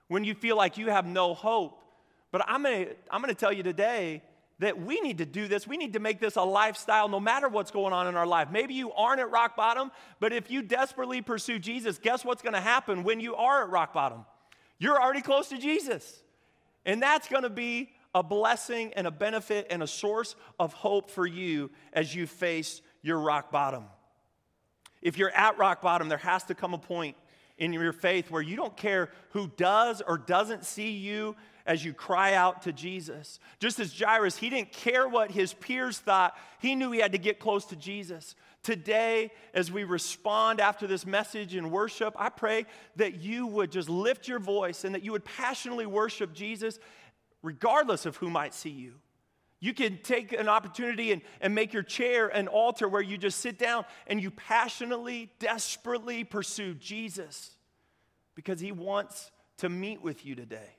when 0.09 0.25
you 0.25 0.35
feel 0.35 0.57
like 0.57 0.79
you 0.79 0.91
have 0.91 1.07
no 1.07 1.35
hope. 1.35 1.84
But 2.35 2.47
I'm 2.49 2.65
gonna, 2.65 2.87
I'm 3.13 3.21
gonna 3.21 3.33
tell 3.33 3.53
you 3.53 3.63
today 3.63 4.21
that 4.59 4.83
we 4.83 5.01
need 5.01 5.19
to 5.19 5.25
do 5.25 5.47
this. 5.47 5.69
We 5.69 5.77
need 5.77 5.93
to 5.93 6.01
make 6.01 6.19
this 6.19 6.35
a 6.35 6.43
lifestyle 6.43 7.09
no 7.09 7.21
matter 7.21 7.49
what's 7.49 7.71
going 7.71 7.93
on 7.93 8.09
in 8.09 8.17
our 8.17 8.27
life. 8.27 8.49
Maybe 8.51 8.75
you 8.75 8.91
aren't 8.91 9.21
at 9.21 9.31
rock 9.31 9.55
bottom, 9.55 9.93
but 10.19 10.33
if 10.33 10.51
you 10.51 10.61
desperately 10.61 11.23
pursue 11.23 11.61
Jesus, 11.61 11.97
guess 11.97 12.25
what's 12.25 12.43
gonna 12.43 12.61
happen 12.61 13.05
when 13.05 13.21
you 13.21 13.37
are 13.37 13.63
at 13.63 13.71
rock 13.71 13.95
bottom? 13.95 14.25
You're 14.81 15.01
already 15.01 15.21
close 15.21 15.49
to 15.51 15.59
Jesus. 15.59 16.25
And 16.85 17.01
that's 17.01 17.29
gonna 17.29 17.49
be 17.49 17.93
a 18.17 18.25
blessing 18.25 18.93
and 18.95 19.07
a 19.07 19.13
benefit 19.13 19.69
and 19.71 19.81
a 19.81 19.87
source 19.87 20.35
of 20.59 20.73
hope 20.73 21.13
for 21.13 21.29
you 21.29 21.71
as 21.93 22.17
you 22.17 22.27
face 22.27 22.83
your 23.01 23.21
rock 23.21 23.53
bottom. 23.53 23.85
If 25.01 25.19
you're 25.19 25.31
at 25.31 25.57
rock 25.57 25.83
bottom, 25.83 26.09
there 26.09 26.19
has 26.19 26.43
to 26.47 26.57
come 26.57 26.75
a 26.75 26.79
point 26.79 27.17
in 27.59 27.73
your 27.73 27.93
faith 27.93 28.29
where 28.33 28.43
you 28.43 28.57
don't 28.57 28.77
care 28.77 29.11
who 29.31 29.53
does 29.57 30.03
or 30.05 30.19
doesn't 30.19 30.65
see 30.65 30.91
you 30.91 31.37
as 31.67 31.85
you 31.85 31.93
cry 31.93 32.35
out 32.35 32.63
to 32.63 32.73
Jesus. 32.73 33.39
Just 33.59 33.81
as 33.81 33.99
Jairus, 33.99 34.37
he 34.37 34.51
didn't 34.51 34.73
care 34.73 35.09
what 35.09 35.31
his 35.31 35.55
peers 35.55 35.99
thought, 35.99 36.37
he 36.61 36.75
knew 36.75 36.91
he 36.91 37.01
had 37.01 37.13
to 37.13 37.19
get 37.19 37.39
close 37.39 37.65
to 37.67 37.77
Jesus. 37.77 38.35
Today, 38.63 39.31
as 39.53 39.71
we 39.71 39.85
respond 39.85 40.61
after 40.61 40.87
this 40.87 41.05
message 41.05 41.55
in 41.55 41.71
worship, 41.71 42.15
I 42.19 42.31
pray 42.31 42.67
that 42.97 43.17
you 43.17 43.47
would 43.47 43.71
just 43.71 43.89
lift 43.89 44.27
your 44.27 44.39
voice 44.39 44.85
and 44.85 44.95
that 44.95 45.05
you 45.05 45.13
would 45.13 45.25
passionately 45.25 45.87
worship 45.87 46.33
Jesus 46.33 46.79
regardless 47.43 48.07
of 48.07 48.17
who 48.17 48.31
might 48.31 48.55
see 48.55 48.71
you. 48.71 48.95
You 49.61 49.73
can 49.73 49.99
take 50.03 50.33
an 50.33 50.49
opportunity 50.49 51.13
and, 51.13 51.23
and 51.41 51.55
make 51.55 51.73
your 51.73 51.83
chair 51.83 52.29
an 52.29 52.49
altar 52.49 52.87
where 52.89 53.01
you 53.01 53.17
just 53.17 53.41
sit 53.41 53.59
down 53.59 53.87
and 54.07 54.23
you 54.23 54.31
passionately, 54.31 55.31
desperately 55.39 56.25
pursue 56.25 56.75
Jesus 56.75 57.57
because 58.35 58.61
he 58.61 58.73
wants 58.73 59.31
to 59.59 59.69
meet 59.69 60.03
with 60.03 60.27
you 60.27 60.35
today. 60.35 60.77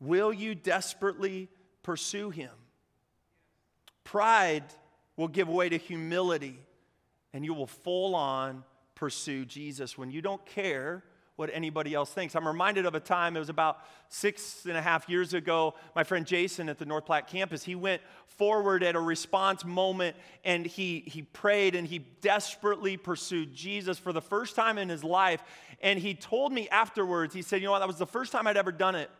Will 0.00 0.32
you 0.32 0.54
desperately 0.54 1.48
pursue 1.82 2.30
him? 2.30 2.50
Pride 4.04 4.64
will 5.16 5.28
give 5.28 5.48
way 5.48 5.68
to 5.68 5.76
humility, 5.76 6.58
and 7.32 7.44
you 7.44 7.54
will 7.54 7.66
full 7.66 8.14
on 8.14 8.64
pursue 8.94 9.44
Jesus 9.44 9.96
when 9.96 10.10
you 10.10 10.20
don't 10.20 10.44
care 10.46 11.04
what 11.40 11.48
anybody 11.54 11.94
else 11.94 12.10
thinks. 12.10 12.36
I'm 12.36 12.46
reminded 12.46 12.84
of 12.84 12.94
a 12.94 13.00
time, 13.00 13.34
it 13.34 13.38
was 13.38 13.48
about 13.48 13.78
six 14.10 14.66
and 14.66 14.76
a 14.76 14.82
half 14.82 15.08
years 15.08 15.32
ago. 15.32 15.74
My 15.96 16.04
friend 16.04 16.26
Jason 16.26 16.68
at 16.68 16.78
the 16.78 16.84
North 16.84 17.06
Platte 17.06 17.28
campus, 17.28 17.64
he 17.64 17.74
went 17.74 18.02
forward 18.26 18.82
at 18.82 18.94
a 18.94 19.00
response 19.00 19.64
moment 19.64 20.16
and 20.44 20.66
he, 20.66 21.00
he 21.06 21.22
prayed 21.22 21.74
and 21.74 21.88
he 21.88 22.00
desperately 22.20 22.98
pursued 22.98 23.54
Jesus 23.54 23.98
for 23.98 24.12
the 24.12 24.20
first 24.20 24.54
time 24.54 24.76
in 24.76 24.90
his 24.90 25.02
life. 25.02 25.42
And 25.80 25.98
he 25.98 26.12
told 26.12 26.52
me 26.52 26.68
afterwards, 26.68 27.32
he 27.32 27.40
said, 27.40 27.62
You 27.62 27.68
know 27.68 27.72
what, 27.72 27.78
that 27.78 27.88
was 27.88 27.96
the 27.96 28.06
first 28.06 28.32
time 28.32 28.46
I'd 28.46 28.58
ever 28.58 28.72
done 28.72 28.94
it. 28.94 29.10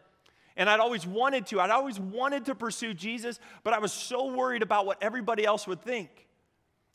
And 0.60 0.68
I'd 0.68 0.78
always 0.78 1.06
wanted 1.06 1.46
to. 1.46 1.60
I'd 1.60 1.70
always 1.70 1.98
wanted 1.98 2.44
to 2.44 2.54
pursue 2.54 2.92
Jesus, 2.92 3.40
but 3.64 3.72
I 3.72 3.78
was 3.78 3.94
so 3.94 4.26
worried 4.26 4.60
about 4.60 4.84
what 4.84 5.02
everybody 5.02 5.42
else 5.42 5.66
would 5.66 5.80
think. 5.80 6.28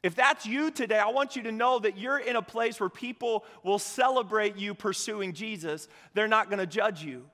If 0.03 0.13
that's 0.13 0.45
you 0.45 0.69
today, 0.69 0.99
I 0.99 1.09
want 1.09 1.35
you 1.35 1.41
to 1.41 1.51
know 1.51 1.79
that 1.79 1.97
you're 1.97 2.19
in 2.19 2.35
a 2.35 2.43
place 2.43 2.79
where 2.79 2.89
people 2.89 3.43
will 3.63 3.79
celebrate 3.79 4.55
you 4.55 4.75
pursuing 4.75 5.33
Jesus. 5.33 5.87
They're 6.13 6.27
not 6.27 6.51
going 6.51 6.59
to 6.59 6.67
judge 6.67 7.03
you. 7.03 7.25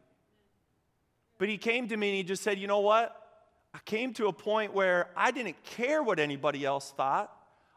But 1.38 1.50
he 1.50 1.58
came 1.58 1.90
to 1.90 1.98
me 1.98 2.08
and 2.08 2.16
he 2.16 2.24
just 2.24 2.44
said, 2.44 2.58
You 2.58 2.68
know 2.68 2.80
what? 2.80 3.14
I 3.74 3.80
came 3.84 4.14
to 4.14 4.28
a 4.28 4.34
point 4.34 4.74
where 4.74 5.10
I 5.18 5.32
didn't 5.32 5.62
care 5.66 6.02
what 6.02 6.18
anybody 6.18 6.64
else 6.64 6.94
thought, 6.96 7.30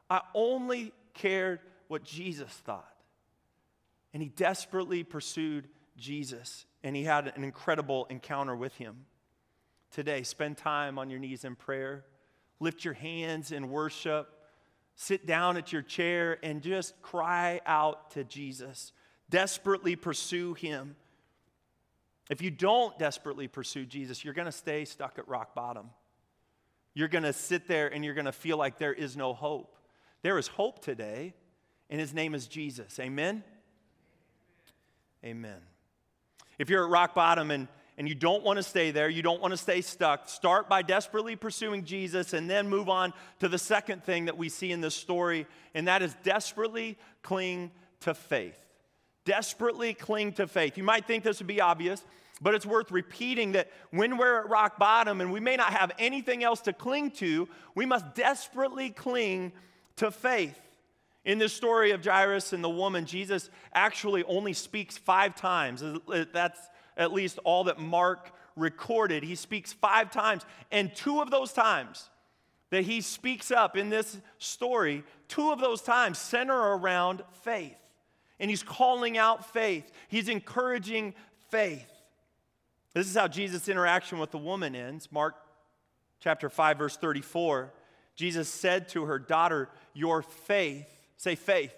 I 0.08 0.20
only 0.32 0.92
cared 1.12 1.58
what 1.88 2.04
Jesus 2.04 2.52
thought. 2.52 2.94
And 4.12 4.22
he 4.22 4.28
desperately 4.28 5.02
pursued 5.02 5.66
Jesus, 5.96 6.66
and 6.84 6.94
he 6.94 7.02
had 7.02 7.32
an 7.34 7.42
incredible 7.42 8.06
encounter 8.10 8.54
with 8.54 8.76
him. 8.76 9.06
Today, 9.90 10.22
spend 10.22 10.58
time 10.58 10.98
on 10.98 11.08
your 11.08 11.18
knees 11.18 11.44
in 11.44 11.56
prayer, 11.56 12.04
lift 12.60 12.84
your 12.84 12.94
hands 12.94 13.50
in 13.52 13.70
worship, 13.70 14.28
sit 14.94 15.26
down 15.26 15.56
at 15.56 15.72
your 15.72 15.82
chair, 15.82 16.38
and 16.42 16.62
just 16.62 17.00
cry 17.00 17.60
out 17.64 18.10
to 18.12 18.22
Jesus. 18.22 18.92
Desperately 19.30 19.96
pursue 19.96 20.52
him. 20.52 20.94
If 22.28 22.42
you 22.42 22.50
don't 22.50 22.98
desperately 22.98 23.48
pursue 23.48 23.86
Jesus, 23.86 24.22
you're 24.22 24.34
going 24.34 24.46
to 24.46 24.52
stay 24.52 24.84
stuck 24.84 25.18
at 25.18 25.26
rock 25.26 25.54
bottom. 25.54 25.90
You're 26.92 27.08
going 27.08 27.24
to 27.24 27.32
sit 27.32 27.66
there 27.66 27.92
and 27.92 28.04
you're 28.04 28.14
going 28.14 28.26
to 28.26 28.32
feel 28.32 28.58
like 28.58 28.78
there 28.78 28.92
is 28.92 29.16
no 29.16 29.32
hope. 29.32 29.76
There 30.22 30.38
is 30.38 30.48
hope 30.48 30.82
today, 30.82 31.34
and 31.88 31.98
his 31.98 32.12
name 32.12 32.34
is 32.34 32.46
Jesus. 32.46 32.98
Amen? 33.00 33.42
Amen. 35.24 35.60
If 36.58 36.70
you're 36.70 36.84
at 36.84 36.90
rock 36.90 37.14
bottom 37.14 37.50
and, 37.50 37.68
and 37.98 38.08
you 38.08 38.14
don't 38.14 38.42
want 38.42 38.58
to 38.58 38.62
stay 38.62 38.90
there, 38.90 39.08
you 39.08 39.22
don't 39.22 39.40
want 39.40 39.52
to 39.52 39.58
stay 39.58 39.80
stuck, 39.80 40.28
start 40.28 40.68
by 40.68 40.82
desperately 40.82 41.36
pursuing 41.36 41.84
Jesus 41.84 42.32
and 42.32 42.48
then 42.48 42.68
move 42.68 42.88
on 42.88 43.12
to 43.40 43.48
the 43.48 43.58
second 43.58 44.04
thing 44.04 44.26
that 44.26 44.36
we 44.36 44.48
see 44.48 44.72
in 44.72 44.80
this 44.80 44.94
story, 44.94 45.46
and 45.74 45.88
that 45.88 46.02
is 46.02 46.14
desperately 46.22 46.98
cling 47.22 47.70
to 48.00 48.14
faith 48.14 48.64
desperately 49.24 49.94
cling 49.94 50.32
to 50.34 50.46
faith. 50.46 50.76
You 50.76 50.84
might 50.84 51.06
think 51.06 51.24
this 51.24 51.38
would 51.38 51.46
be 51.46 51.60
obvious, 51.60 52.04
but 52.40 52.54
it's 52.54 52.66
worth 52.66 52.90
repeating 52.90 53.52
that 53.52 53.70
when 53.90 54.16
we're 54.16 54.40
at 54.40 54.48
rock 54.48 54.78
bottom 54.78 55.20
and 55.20 55.32
we 55.32 55.40
may 55.40 55.56
not 55.56 55.72
have 55.72 55.92
anything 55.98 56.44
else 56.44 56.60
to 56.62 56.72
cling 56.72 57.10
to, 57.12 57.48
we 57.74 57.86
must 57.86 58.14
desperately 58.14 58.90
cling 58.90 59.52
to 59.96 60.10
faith. 60.10 60.58
In 61.24 61.38
this 61.38 61.52
story 61.52 61.92
of 61.92 62.04
Jairus 62.04 62.52
and 62.52 62.62
the 62.62 62.70
woman, 62.70 63.06
Jesus 63.06 63.50
actually 63.72 64.24
only 64.24 64.52
speaks 64.52 64.98
five 64.98 65.34
times. 65.34 65.82
That's 66.32 66.60
at 66.96 67.12
least 67.12 67.38
all 67.44 67.64
that 67.64 67.78
Mark 67.78 68.32
recorded. 68.56 69.22
He 69.22 69.34
speaks 69.34 69.72
five 69.72 70.10
times, 70.10 70.42
and 70.70 70.94
two 70.94 71.20
of 71.20 71.30
those 71.30 71.52
times 71.52 72.10
that 72.70 72.84
he 72.84 73.00
speaks 73.00 73.50
up 73.50 73.76
in 73.76 73.88
this 73.88 74.18
story, 74.38 75.04
two 75.28 75.50
of 75.50 75.60
those 75.60 75.80
times 75.82 76.18
center 76.18 76.56
around 76.56 77.22
faith 77.42 77.78
and 78.40 78.50
he's 78.50 78.62
calling 78.62 79.16
out 79.16 79.52
faith. 79.52 79.90
He's 80.08 80.28
encouraging 80.28 81.14
faith. 81.50 81.88
This 82.92 83.06
is 83.06 83.14
how 83.16 83.28
Jesus' 83.28 83.68
interaction 83.68 84.18
with 84.18 84.30
the 84.30 84.38
woman 84.38 84.74
ends. 84.74 85.10
Mark 85.10 85.34
chapter 86.20 86.48
5, 86.48 86.78
verse 86.78 86.96
34. 86.96 87.72
Jesus 88.16 88.48
said 88.48 88.88
to 88.90 89.04
her, 89.04 89.18
Daughter, 89.18 89.68
your 89.92 90.22
faith, 90.22 90.86
say 91.16 91.34
faith, 91.34 91.74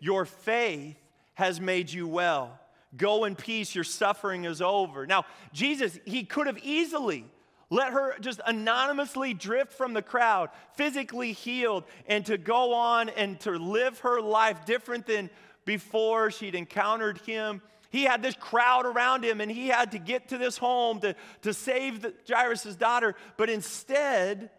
your 0.00 0.24
faith 0.24 0.96
has 1.34 1.60
made 1.60 1.90
you 1.90 2.06
well. 2.06 2.58
Go 2.96 3.24
in 3.24 3.34
peace, 3.34 3.74
your 3.74 3.84
suffering 3.84 4.44
is 4.44 4.62
over. 4.62 5.06
Now, 5.06 5.24
Jesus, 5.52 5.98
he 6.04 6.24
could 6.24 6.46
have 6.46 6.58
easily 6.58 7.24
let 7.70 7.92
her 7.92 8.16
just 8.20 8.40
anonymously 8.46 9.34
drift 9.34 9.72
from 9.72 9.94
the 9.94 10.02
crowd, 10.02 10.50
physically 10.74 11.32
healed, 11.32 11.84
and 12.06 12.24
to 12.26 12.38
go 12.38 12.74
on 12.74 13.08
and 13.08 13.40
to 13.40 13.50
live 13.52 14.00
her 14.00 14.20
life 14.20 14.64
different 14.64 15.06
than 15.06 15.28
before 15.64 16.30
she'd 16.30 16.54
encountered 16.54 17.18
him. 17.18 17.62
He 17.90 18.04
had 18.04 18.22
this 18.22 18.34
crowd 18.34 18.86
around 18.86 19.24
him 19.24 19.40
and 19.40 19.50
he 19.50 19.68
had 19.68 19.92
to 19.92 19.98
get 19.98 20.28
to 20.28 20.38
this 20.38 20.58
home 20.58 21.00
to, 21.00 21.14
to 21.42 21.54
save 21.54 22.02
the, 22.02 22.14
Jairus' 22.28 22.76
daughter. 22.76 23.14
But 23.36 23.50
instead, 23.50 24.50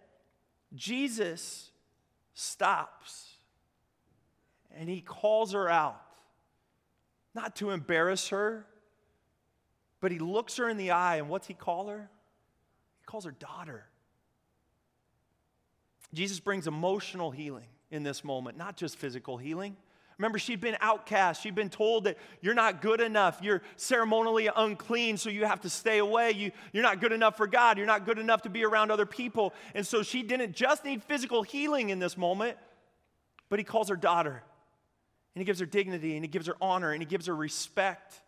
Jesus 0.74 1.71
stops 2.34 3.24
and 4.77 4.89
he 4.89 5.01
calls 5.01 5.53
her 5.53 5.69
out. 5.69 6.01
Not 7.33 7.55
to 7.57 7.71
embarrass 7.71 8.29
her, 8.29 8.65
but 10.01 10.11
he 10.11 10.19
looks 10.19 10.57
her 10.57 10.69
in 10.69 10.77
the 10.77 10.91
eye 10.91 11.17
and 11.17 11.29
what's 11.29 11.47
he 11.47 11.53
call 11.53 11.88
her? 11.88 12.09
He 12.99 13.05
calls 13.05 13.25
her 13.25 13.31
daughter. 13.31 13.85
Jesus 16.13 16.39
brings 16.39 16.67
emotional 16.67 17.31
healing 17.31 17.67
in 17.91 18.03
this 18.03 18.23
moment, 18.23 18.57
not 18.57 18.77
just 18.77 18.97
physical 18.97 19.38
healing. 19.38 19.75
Remember, 20.17 20.39
she'd 20.39 20.61
been 20.61 20.77
outcast. 20.79 21.43
She'd 21.43 21.55
been 21.55 21.69
told 21.69 22.05
that 22.05 22.17
you're 22.39 22.53
not 22.53 22.81
good 22.81 23.01
enough. 23.01 23.39
You're 23.41 23.61
ceremonially 23.75 24.49
unclean, 24.55 25.17
so 25.17 25.29
you 25.29 25.45
have 25.45 25.61
to 25.61 25.69
stay 25.69 25.97
away. 25.97 26.31
You, 26.31 26.51
you're 26.71 26.83
not 26.83 27.01
good 27.01 27.11
enough 27.11 27.35
for 27.35 27.47
God. 27.47 27.77
You're 27.77 27.85
not 27.85 28.05
good 28.05 28.17
enough 28.17 28.43
to 28.43 28.49
be 28.49 28.63
around 28.63 28.91
other 28.91 29.05
people. 29.05 29.53
And 29.73 29.85
so 29.85 30.03
she 30.03 30.23
didn't 30.23 30.55
just 30.55 30.85
need 30.85 31.03
physical 31.03 31.43
healing 31.43 31.89
in 31.89 31.99
this 31.99 32.15
moment, 32.17 32.57
but 33.49 33.59
he 33.59 33.65
calls 33.65 33.89
her 33.89 33.97
daughter. 33.97 34.41
And 35.36 35.41
he 35.41 35.45
gives 35.45 35.60
her 35.60 35.65
dignity, 35.65 36.15
and 36.15 36.24
he 36.24 36.30
gives 36.30 36.48
her 36.48 36.56
honor, 36.62 36.91
and 36.91 37.02
he 37.02 37.06
gives 37.06 37.28
her 37.28 37.36
respect. 37.36 38.21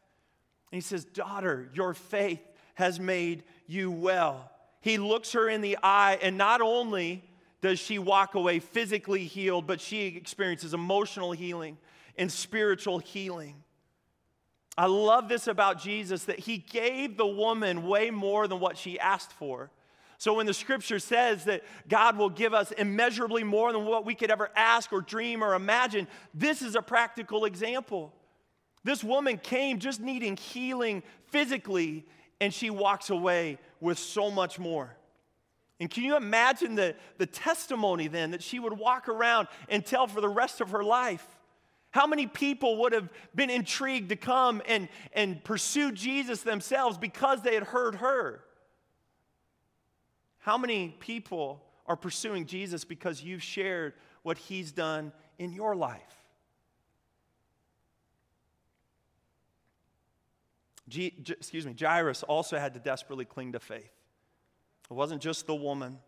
And 0.72 0.78
he 0.78 0.82
says, 0.82 1.06
Daughter, 1.06 1.70
your 1.74 1.94
faith 1.94 2.42
has 2.76 3.00
made 3.00 3.44
you 3.66 3.90
well. 3.90 4.52
He 4.82 4.98
looks 4.98 5.32
her 5.32 5.50
in 5.50 5.62
the 5.62 5.78
eye, 5.82 6.20
and 6.22 6.38
not 6.38 6.62
only 6.62 7.24
does 7.62 7.80
she 7.80 7.98
walk 7.98 8.36
away 8.36 8.60
physically 8.60 9.26
healed, 9.26 9.66
but 9.66 9.82
she 9.82 10.06
experiences 10.08 10.74
emotional 10.74 11.32
healing 11.32 11.78
and 12.18 12.32
spiritual 12.32 13.00
healing. 13.00 13.64
I 14.78 14.86
love 14.86 15.28
this 15.28 15.48
about 15.48 15.82
Jesus 15.82 16.26
that 16.26 16.40
he 16.40 16.58
gave 16.58 17.18
the 17.18 17.26
woman 17.26 17.88
way 17.88 18.12
more 18.12 18.48
than 18.48 18.60
what 18.60 18.78
she 18.78 19.00
asked 19.00 19.32
for. 19.32 19.72
So 20.18 20.34
when 20.34 20.48
the 20.48 20.54
scripture 20.54 21.00
says 21.00 21.46
that 21.46 21.64
God 21.88 22.18
will 22.18 22.30
give 22.30 22.54
us 22.54 22.72
immeasurably 22.72 23.44
more 23.44 23.72
than 23.72 23.86
what 23.86 24.06
we 24.06 24.16
could 24.16 24.32
ever 24.32 24.50
ask 24.56 24.92
or 24.92 25.02
dream 25.02 25.44
or 25.44 25.54
imagine, 25.54 26.08
this 26.34 26.62
is 26.62 26.76
a 26.76 26.82
practical 26.82 27.46
example. 27.46 28.14
This 28.84 29.04
woman 29.04 29.38
came 29.38 29.80
just 29.80 30.00
needing 30.00 30.36
healing 30.36 31.04
physically, 31.32 32.06
and 32.42 32.52
she 32.54 32.70
walks 32.70 33.10
away 33.12 33.60
with 33.80 34.00
so 34.00 34.32
much 34.32 34.58
more. 34.58 34.96
And 35.80 35.90
can 35.90 36.04
you 36.04 36.16
imagine 36.16 36.74
the, 36.74 36.96
the 37.20 37.28
testimony 37.28 38.08
then 38.08 38.32
that 38.32 38.42
she 38.42 38.58
would 38.58 38.74
walk 38.74 39.08
around 39.10 39.48
and 39.70 39.86
tell 39.86 40.08
for 40.08 40.22
the 40.22 40.30
rest 40.30 40.62
of 40.62 40.72
her 40.72 40.84
life? 40.84 41.26
How 41.92 42.08
many 42.08 42.26
people 42.26 42.78
would 42.78 42.94
have 42.94 43.10
been 43.36 43.52
intrigued 43.52 44.10
to 44.10 44.16
come 44.16 44.64
and, 44.68 44.90
and 45.14 45.44
pursue 45.44 45.92
Jesus 45.92 46.42
themselves 46.42 46.98
because 46.98 47.44
they 47.44 47.54
had 47.54 47.64
heard 47.64 47.96
her? 47.96 48.44
How 50.40 50.58
many 50.58 50.96
people 51.00 51.64
are 51.86 51.96
pursuing 51.96 52.46
Jesus 52.46 52.86
because 52.86 53.24
you've 53.24 53.44
shared 53.44 53.94
what 54.24 54.38
he's 54.38 54.72
done 54.72 55.12
in 55.38 55.54
your 55.54 55.76
life? 55.76 56.02
G, 60.90 61.14
excuse 61.28 61.66
me, 61.66 61.76
Jairus 61.78 62.24
also 62.24 62.58
had 62.58 62.74
to 62.76 62.80
desperately 62.80 63.26
cling 63.26 63.54
to 63.54 63.60
faith. 63.60 63.92
It 64.90 64.94
wasn't 64.94 65.22
just 65.22 65.46
the 65.46 65.56
woman, 65.56 66.00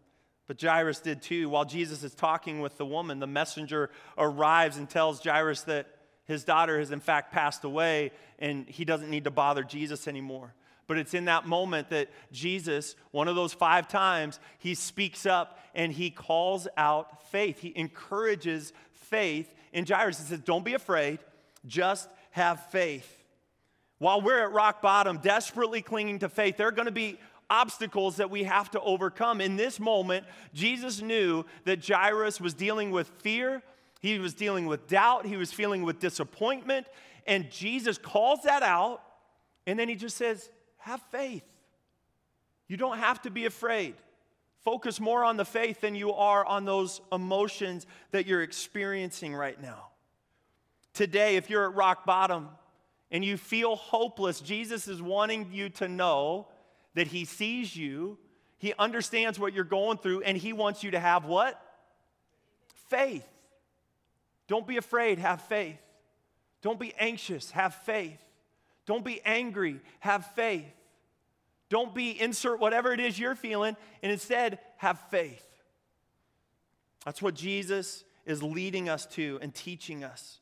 but 0.48 0.62
Jairus 0.62 1.02
did 1.02 1.22
too. 1.22 1.50
While 1.50 1.65
Jesus 1.65 2.04
is 2.04 2.13
talking 2.15 2.62
with 2.62 2.78
the 2.78 2.86
woman, 2.86 3.20
the 3.20 3.28
messenger 3.28 3.89
arrives 4.18 4.78
and 4.78 4.89
tells 4.89 5.22
Jairus 5.22 5.62
that 5.63 5.88
his 6.26 6.44
daughter 6.44 6.80
has, 6.80 6.92
in 6.92 7.02
fact, 7.02 7.34
passed 7.34 7.63
away 7.63 8.12
and 8.38 8.70
he 8.70 8.86
doesn't 8.86 9.10
need 9.10 9.26
to 9.26 9.32
bother 9.32 9.63
Jesus 9.63 10.08
anymore. 10.08 10.54
But 10.89 10.97
it's 10.97 11.13
in 11.13 11.25
that 11.25 11.45
moment 11.45 11.91
that 11.91 12.10
Jesus, 12.32 12.95
one 13.12 13.28
of 13.28 13.36
those 13.36 13.54
five 13.54 13.88
times, 13.88 14.39
he 14.58 14.73
speaks 14.73 15.28
up 15.28 15.60
and 15.75 15.91
he 15.91 16.10
calls 16.10 16.67
out 16.78 17.30
faith. 17.30 17.60
He 17.60 17.71
encourages 17.75 18.73
faith 18.93 19.54
in 19.71 19.86
Jairus. 19.86 20.17
He 20.17 20.25
says, 20.25 20.39
Don't 20.39 20.65
be 20.65 20.73
afraid, 20.73 21.19
just 21.67 22.10
have 22.32 22.71
faith. 22.71 23.23
While 23.99 24.21
we're 24.21 24.39
at 24.39 24.52
rock 24.52 24.82
bottom, 24.82 25.19
desperately 25.19 25.84
clinging 25.84 26.17
to 26.19 26.30
faith, 26.30 26.58
there 26.58 26.67
are 26.67 26.71
going 26.71 26.88
to 26.88 26.91
be 26.91 27.19
obstacles 27.52 28.15
that 28.15 28.32
we 28.32 28.45
have 28.45 28.71
to 28.71 28.82
overcome. 28.82 29.41
In 29.41 29.58
this 29.58 29.80
moment, 29.80 30.25
Jesus 30.56 31.04
knew 31.04 31.45
that 31.65 31.88
Jairus 31.88 32.41
was 32.41 32.56
dealing 32.56 32.89
with 32.89 33.10
fear, 33.19 33.62
he 33.99 34.17
was 34.17 34.34
dealing 34.34 34.65
with 34.65 34.88
doubt, 34.88 35.28
he 35.28 35.38
was 35.38 35.54
feeling 35.54 35.84
with 35.84 35.99
disappointment, 35.99 36.88
and 37.28 37.52
Jesus 37.52 37.99
calls 37.99 38.41
that 38.41 38.63
out, 38.63 39.04
and 39.67 39.78
then 39.78 39.88
he 39.88 39.93
just 39.93 40.17
says, 40.17 40.49
Have 40.80 41.02
faith. 41.12 41.44
You 42.68 42.78
don't 42.78 42.98
have 42.98 43.22
to 43.24 43.30
be 43.30 43.46
afraid. 43.46 43.96
Focus 44.63 45.00
more 45.00 45.24
on 45.24 45.38
the 45.38 45.46
faith 45.46 45.82
than 45.82 45.96
you 45.96 46.13
are 46.13 46.46
on 46.46 46.65
those 46.65 47.02
emotions 47.12 47.88
that 48.12 48.26
you're 48.28 48.44
experiencing 48.44 49.34
right 49.34 49.60
now. 49.62 49.88
Today, 50.94 51.38
if 51.38 51.50
you're 51.50 51.70
at 51.70 51.76
rock 51.76 52.06
bottom 52.06 52.50
and 53.10 53.24
you 53.24 53.38
feel 53.38 53.76
hopeless, 53.76 54.42
Jesus 54.42 54.88
is 54.88 55.02
wanting 55.02 55.50
you 55.52 55.70
to 55.70 55.88
know 55.88 56.48
that 56.94 57.08
He 57.08 57.26
sees 57.26 57.76
you, 57.76 58.18
He 58.58 58.74
understands 58.78 59.39
what 59.39 59.54
you're 59.54 59.63
going 59.63 59.98
through, 59.98 60.22
and 60.22 60.38
He 60.38 60.52
wants 60.52 60.84
you 60.84 60.92
to 60.92 61.00
have 61.00 61.26
what? 61.26 61.60
Faith. 62.89 63.28
Don't 64.48 64.68
be 64.68 64.78
afraid, 64.78 65.20
have 65.20 65.42
faith. 65.42 65.80
Don't 66.62 66.80
be 66.80 66.94
anxious, 67.00 67.52
have 67.52 67.74
faith. 67.76 68.20
Don't 68.89 69.06
be 69.06 69.21
angry, 69.23 69.82
have 69.99 70.25
faith. 70.34 70.65
Don't 71.69 71.93
be 71.93 72.19
insert 72.19 72.60
whatever 72.60 72.91
it 72.91 72.99
is 72.99 73.19
you're 73.19 73.36
feeling, 73.36 73.78
and 74.02 74.12
instead 74.12 74.58
have 74.78 74.99
faith. 75.12 75.45
That's 77.06 77.21
what 77.21 77.36
Jesus 77.36 78.04
is 78.25 78.41
leading 78.41 78.89
us 78.89 79.06
to 79.06 79.38
and 79.43 79.54
teaching 79.54 80.04
us. 80.04 80.39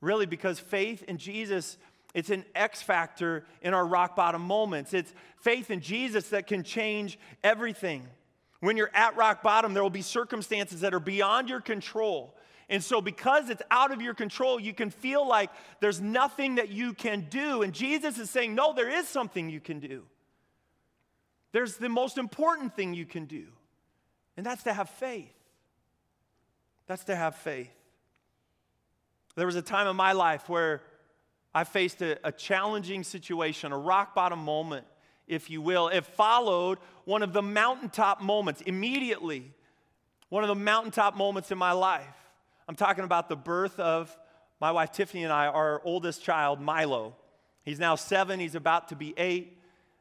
Really, 0.00 0.24
because 0.24 0.58
faith 0.58 1.02
in 1.02 1.18
Jesus, 1.18 1.76
it's 2.14 2.30
an 2.30 2.46
X 2.54 2.80
factor 2.80 3.44
in 3.60 3.74
our 3.74 3.86
rock 3.86 4.16
bottom 4.16 4.40
moments. 4.40 4.94
It's 4.94 5.12
faith 5.36 5.70
in 5.70 5.82
Jesus 5.82 6.30
that 6.30 6.46
can 6.46 6.62
change 6.62 7.18
everything. 7.44 8.08
When 8.60 8.78
you're 8.78 8.90
at 8.94 9.18
rock 9.18 9.42
bottom, 9.42 9.74
there 9.74 9.82
will 9.82 9.90
be 9.90 10.00
circumstances 10.00 10.80
that 10.80 10.94
are 10.94 10.98
beyond 11.00 11.50
your 11.50 11.60
control. 11.60 12.34
And 12.72 12.82
so, 12.82 13.02
because 13.02 13.50
it's 13.50 13.60
out 13.70 13.92
of 13.92 14.00
your 14.00 14.14
control, 14.14 14.58
you 14.58 14.72
can 14.72 14.88
feel 14.88 15.28
like 15.28 15.50
there's 15.80 16.00
nothing 16.00 16.54
that 16.54 16.70
you 16.70 16.94
can 16.94 17.26
do. 17.28 17.60
And 17.60 17.74
Jesus 17.74 18.18
is 18.18 18.30
saying, 18.30 18.54
No, 18.54 18.72
there 18.72 18.88
is 18.88 19.06
something 19.06 19.50
you 19.50 19.60
can 19.60 19.78
do. 19.78 20.04
There's 21.52 21.76
the 21.76 21.90
most 21.90 22.16
important 22.16 22.74
thing 22.74 22.94
you 22.94 23.04
can 23.04 23.26
do, 23.26 23.44
and 24.38 24.46
that's 24.46 24.62
to 24.62 24.72
have 24.72 24.88
faith. 24.88 25.34
That's 26.86 27.04
to 27.04 27.14
have 27.14 27.36
faith. 27.36 27.70
There 29.36 29.44
was 29.44 29.56
a 29.56 29.62
time 29.62 29.86
in 29.86 29.94
my 29.94 30.12
life 30.12 30.48
where 30.48 30.80
I 31.54 31.64
faced 31.64 32.00
a, 32.00 32.18
a 32.26 32.32
challenging 32.32 33.04
situation, 33.04 33.72
a 33.72 33.78
rock 33.78 34.14
bottom 34.14 34.38
moment, 34.38 34.86
if 35.26 35.50
you 35.50 35.60
will. 35.60 35.88
It 35.88 36.06
followed 36.06 36.78
one 37.04 37.22
of 37.22 37.34
the 37.34 37.42
mountaintop 37.42 38.22
moments 38.22 38.62
immediately, 38.62 39.52
one 40.30 40.42
of 40.42 40.48
the 40.48 40.54
mountaintop 40.54 41.18
moments 41.18 41.50
in 41.50 41.58
my 41.58 41.72
life. 41.72 42.21
I'm 42.68 42.76
talking 42.76 43.04
about 43.04 43.28
the 43.28 43.36
birth 43.36 43.78
of 43.80 44.16
my 44.60 44.70
wife 44.70 44.92
Tiffany 44.92 45.24
and 45.24 45.32
I, 45.32 45.46
our 45.46 45.82
oldest 45.84 46.22
child, 46.22 46.60
Milo. 46.60 47.16
He's 47.64 47.80
now 47.80 47.96
seven, 47.96 48.38
he's 48.38 48.54
about 48.54 48.88
to 48.88 48.96
be 48.96 49.14
eight. 49.16 49.58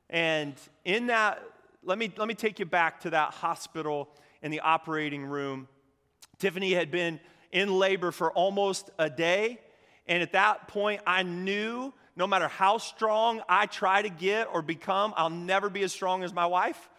And 0.09 0.53
in 0.85 1.07
that, 1.07 1.41
let 1.83 1.97
me, 1.97 2.11
let 2.17 2.27
me 2.27 2.35
take 2.35 2.59
you 2.59 2.65
back 2.65 3.01
to 3.01 3.11
that 3.11 3.33
hospital 3.33 4.09
in 4.43 4.51
the 4.51 4.59
operating 4.59 5.25
room. 5.25 5.67
Tiffany 6.37 6.73
had 6.73 6.91
been 6.91 7.19
in 7.51 7.73
labor 7.73 8.11
for 8.11 8.31
almost 8.31 8.89
a 8.99 9.09
day. 9.09 9.59
And 10.07 10.21
at 10.21 10.33
that 10.33 10.67
point, 10.67 11.01
I 11.07 11.23
knew 11.23 11.93
no 12.15 12.27
matter 12.27 12.47
how 12.47 12.77
strong 12.77 13.41
I 13.47 13.65
try 13.65 14.01
to 14.01 14.09
get 14.09 14.47
or 14.51 14.61
become, 14.61 15.13
I'll 15.17 15.29
never 15.29 15.69
be 15.69 15.83
as 15.83 15.91
strong 15.91 16.23
as 16.23 16.33
my 16.33 16.45
wife. 16.45 16.89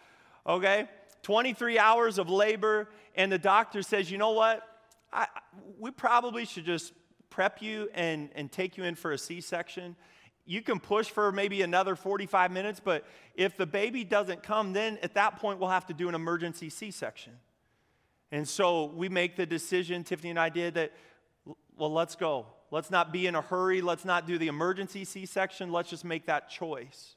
Okay? 0.45 0.89
23 1.21 1.79
hours 1.79 2.17
of 2.17 2.29
labor, 2.29 2.89
and 3.15 3.31
the 3.31 3.37
doctor 3.37 3.81
says, 3.81 4.11
you 4.11 4.17
know 4.17 4.31
what? 4.31 4.67
I, 5.13 5.27
we 5.79 5.91
probably 5.91 6.45
should 6.45 6.65
just 6.65 6.93
prep 7.29 7.61
you 7.61 7.89
and, 7.93 8.29
and 8.35 8.51
take 8.51 8.77
you 8.77 8.83
in 8.83 8.95
for 8.95 9.11
a 9.11 9.17
C 9.17 9.41
section. 9.41 9.95
You 10.45 10.61
can 10.61 10.79
push 10.79 11.07
for 11.07 11.31
maybe 11.31 11.61
another 11.61 11.95
45 11.95 12.51
minutes, 12.51 12.81
but 12.83 13.05
if 13.35 13.55
the 13.55 13.65
baby 13.65 14.03
doesn't 14.03 14.43
come, 14.43 14.73
then 14.73 14.97
at 15.01 15.13
that 15.13 15.37
point 15.37 15.59
we'll 15.59 15.69
have 15.69 15.85
to 15.87 15.93
do 15.93 16.09
an 16.09 16.15
emergency 16.15 16.69
C 16.69 16.91
section. 16.91 17.33
And 18.31 18.47
so 18.47 18.85
we 18.85 19.09
make 19.09 19.35
the 19.35 19.45
decision, 19.45 20.03
Tiffany 20.03 20.31
and 20.31 20.39
I 20.39 20.49
did, 20.49 20.73
that, 20.73 20.91
well, 21.77 21.93
let's 21.93 22.15
go. 22.15 22.47
Let's 22.71 22.89
not 22.89 23.13
be 23.13 23.27
in 23.27 23.35
a 23.35 23.41
hurry. 23.41 23.81
Let's 23.81 24.05
not 24.05 24.25
do 24.25 24.37
the 24.39 24.47
emergency 24.47 25.05
C 25.05 25.27
section. 25.27 25.71
Let's 25.71 25.89
just 25.89 26.03
make 26.03 26.25
that 26.25 26.49
choice. 26.49 27.15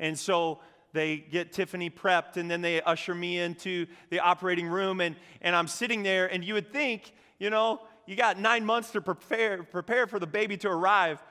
And 0.00 0.18
so 0.18 0.60
they 0.92 1.18
get 1.18 1.52
Tiffany 1.52 1.90
prepped, 1.90 2.36
and 2.36 2.50
then 2.50 2.60
they 2.60 2.80
usher 2.82 3.14
me 3.14 3.38
into 3.38 3.86
the 4.10 4.20
operating 4.20 4.66
room, 4.66 5.00
and, 5.00 5.16
and 5.40 5.54
I'm 5.54 5.68
sitting 5.68 6.02
there, 6.02 6.26
and 6.26 6.44
you 6.44 6.54
would 6.54 6.72
think, 6.72 7.12
you 7.38 7.50
know, 7.50 7.80
you 8.06 8.16
got 8.16 8.38
nine 8.38 8.64
months 8.64 8.90
to 8.92 9.00
prepare, 9.00 9.62
prepare 9.62 10.06
for 10.06 10.18
the 10.18 10.26
baby 10.26 10.56
to 10.58 10.68
arrive. 10.68 11.22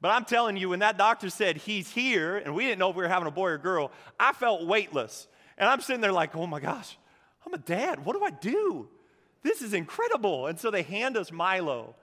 But 0.00 0.10
I'm 0.10 0.24
telling 0.24 0.56
you, 0.56 0.70
when 0.70 0.80
that 0.80 0.98
doctor 0.98 1.30
said 1.30 1.56
he's 1.56 1.90
here, 1.90 2.36
and 2.36 2.54
we 2.54 2.64
didn't 2.64 2.78
know 2.78 2.90
if 2.90 2.96
we 2.96 3.02
were 3.02 3.08
having 3.08 3.28
a 3.28 3.30
boy 3.30 3.50
or 3.50 3.58
girl, 3.58 3.92
I 4.18 4.32
felt 4.32 4.66
weightless. 4.66 5.28
And 5.56 5.68
I'm 5.68 5.80
sitting 5.80 6.00
there 6.00 6.12
like, 6.12 6.34
oh 6.34 6.46
my 6.46 6.60
gosh, 6.60 6.98
I'm 7.46 7.54
a 7.54 7.58
dad. 7.58 8.04
What 8.04 8.16
do 8.16 8.24
I 8.24 8.30
do? 8.30 8.88
This 9.42 9.62
is 9.62 9.72
incredible. 9.74 10.48
And 10.48 10.58
so 10.58 10.70
they 10.70 10.82
hand 10.82 11.16
us 11.16 11.30
Milo. 11.30 11.94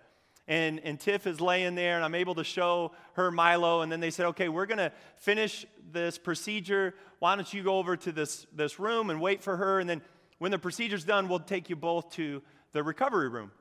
And, 0.52 0.82
and 0.84 1.00
Tiff 1.00 1.28
is 1.28 1.40
laying 1.40 1.76
there, 1.76 1.96
and 1.96 2.04
I'm 2.04 2.14
able 2.14 2.36
to 2.36 2.44
show 2.44 2.92
her 3.14 3.32
Milo. 3.32 3.84
And 3.84 3.90
then 3.90 4.02
they 4.02 4.12
said, 4.12 4.26
okay, 4.28 4.50
we're 4.50 4.66
going 4.66 4.80
to 4.80 4.92
finish 5.16 5.66
this 5.94 6.18
procedure. 6.18 6.94
Why 7.20 7.38
don't 7.38 7.54
you 7.54 7.64
go 7.64 7.78
over 7.78 7.96
to 7.96 8.12
this, 8.12 8.46
this 8.54 8.78
room 8.78 9.10
and 9.10 9.22
wait 9.22 9.42
for 9.42 9.56
her? 9.56 9.80
And 9.80 9.90
then 9.90 10.02
when 10.40 10.52
the 10.52 10.60
procedure's 10.60 11.06
done, 11.06 11.30
we'll 11.30 11.40
take 11.40 11.70
you 11.70 11.78
both 11.78 12.12
to 12.16 12.42
the 12.74 12.84
recovery 12.84 13.30
room. 13.30 13.52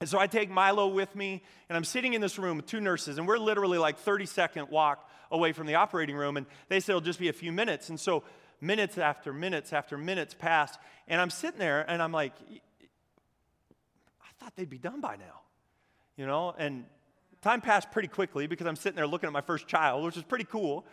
And 0.00 0.08
so 0.08 0.18
I 0.18 0.26
take 0.26 0.50
Milo 0.50 0.88
with 0.88 1.14
me, 1.14 1.44
and 1.68 1.76
I'm 1.76 1.84
sitting 1.84 2.12
in 2.12 2.20
this 2.20 2.40
room 2.40 2.56
with 2.56 2.66
two 2.66 2.80
nurses, 2.80 3.18
and 3.18 3.28
we're 3.28 3.38
literally 3.38 3.78
like 3.78 3.96
30 3.96 4.26
second 4.26 4.68
walk 4.68 5.08
away 5.30 5.52
from 5.52 5.68
the 5.68 5.76
operating 5.76 6.16
room. 6.16 6.36
And 6.36 6.46
they 6.68 6.80
said 6.80 6.94
it'll 6.94 7.02
just 7.02 7.20
be 7.20 7.28
a 7.28 7.32
few 7.32 7.52
minutes. 7.52 7.88
And 7.88 8.00
so 8.00 8.24
minutes 8.60 8.98
after 8.98 9.32
minutes 9.32 9.72
after 9.72 9.96
minutes 9.96 10.34
pass, 10.34 10.76
and 11.06 11.20
I'm 11.20 11.30
sitting 11.30 11.60
there 11.60 11.88
and 11.88 12.02
I'm 12.02 12.10
like, 12.10 12.32
I 14.20 14.26
thought 14.40 14.56
they'd 14.56 14.68
be 14.68 14.78
done 14.78 15.00
by 15.00 15.14
now, 15.14 15.42
you 16.16 16.26
know? 16.26 16.54
And 16.58 16.84
time 17.42 17.60
passed 17.60 17.90
pretty 17.90 18.08
quickly 18.08 18.46
because 18.46 18.66
I'm 18.66 18.76
sitting 18.76 18.96
there 18.96 19.06
looking 19.06 19.26
at 19.26 19.32
my 19.32 19.40
first 19.40 19.66
child, 19.68 20.04
which 20.04 20.16
is 20.16 20.22
pretty 20.22 20.44
cool. 20.44 20.84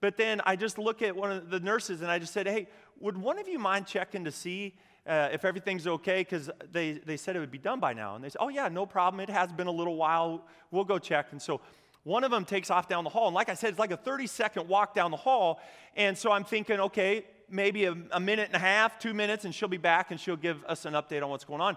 But 0.00 0.16
then 0.16 0.40
I 0.44 0.56
just 0.56 0.78
look 0.78 1.02
at 1.02 1.16
one 1.16 1.32
of 1.32 1.50
the 1.50 1.60
nurses 1.60 2.02
and 2.02 2.10
I 2.10 2.18
just 2.18 2.32
said, 2.32 2.46
Hey, 2.46 2.68
would 3.00 3.16
one 3.16 3.38
of 3.38 3.48
you 3.48 3.58
mind 3.58 3.86
checking 3.86 4.24
to 4.24 4.32
see 4.32 4.74
uh, 5.06 5.28
if 5.32 5.44
everything's 5.44 5.86
okay? 5.86 6.20
Because 6.20 6.50
they, 6.70 6.92
they 6.92 7.16
said 7.16 7.36
it 7.36 7.40
would 7.40 7.50
be 7.50 7.58
done 7.58 7.80
by 7.80 7.92
now. 7.92 8.14
And 8.14 8.22
they 8.22 8.28
said, 8.28 8.40
Oh, 8.40 8.48
yeah, 8.48 8.68
no 8.68 8.84
problem. 8.84 9.20
It 9.20 9.30
has 9.30 9.52
been 9.52 9.66
a 9.66 9.72
little 9.72 9.96
while. 9.96 10.46
We'll 10.70 10.84
go 10.84 10.98
check. 10.98 11.28
And 11.32 11.40
so 11.40 11.60
one 12.02 12.24
of 12.24 12.30
them 12.30 12.44
takes 12.44 12.70
off 12.70 12.88
down 12.88 13.04
the 13.04 13.10
hall. 13.10 13.26
And 13.26 13.34
like 13.34 13.48
I 13.48 13.54
said, 13.54 13.70
it's 13.70 13.78
like 13.78 13.90
a 13.90 13.96
30 13.96 14.26
second 14.26 14.68
walk 14.68 14.94
down 14.94 15.10
the 15.10 15.16
hall. 15.16 15.60
And 15.96 16.16
so 16.16 16.30
I'm 16.30 16.44
thinking, 16.44 16.78
okay, 16.78 17.24
maybe 17.48 17.86
a, 17.86 17.96
a, 18.12 18.20
minute 18.20 18.46
and 18.46 18.56
a 18.56 18.60
half, 18.60 18.98
two 18.98 19.14
minutes, 19.14 19.44
and 19.44 19.54
she'll 19.54 19.68
be 19.68 19.76
back 19.76 20.10
and 20.10 20.20
she'll 20.20 20.36
give 20.36 20.64
us 20.66 20.84
an 20.84 20.94
update 20.94 21.22
on 21.22 21.30
what's 21.30 21.44
going 21.44 21.60
on. 21.60 21.76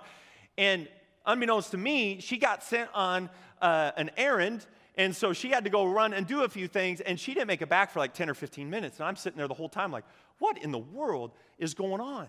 And 0.58 0.88
unbeknownst 1.32 1.72
to 1.72 1.78
me, 1.78 2.20
she 2.20 2.38
got 2.38 2.64
sent 2.64 2.90
on 2.94 3.30
uh, 3.62 3.92
an 3.98 4.12
errand. 4.18 4.66
And 4.96 5.16
so 5.16 5.32
she 5.32 5.50
had 5.50 5.64
to 5.64 5.70
go 5.70 5.86
run 5.86 6.14
and 6.14 6.28
do 6.28 6.44
a 6.44 6.50
few 6.50 6.68
things, 6.68 7.00
and 7.00 7.18
she 7.18 7.34
didn't 7.34 7.48
make 7.48 7.62
it 7.62 7.70
back 7.70 7.92
for 7.92 8.00
like 8.00 8.14
10 8.14 8.30
or 8.30 8.34
15 8.34 8.70
minutes. 8.70 9.00
And 9.00 9.08
I'm 9.08 9.16
sitting 9.16 9.38
there 9.38 9.48
the 9.48 9.54
whole 9.54 9.70
time, 9.70 9.92
like, 9.92 10.04
what 10.40 10.58
in 10.58 10.72
the 10.72 10.80
world 10.80 11.32
is 11.58 11.74
going 11.74 12.02
on? 12.02 12.28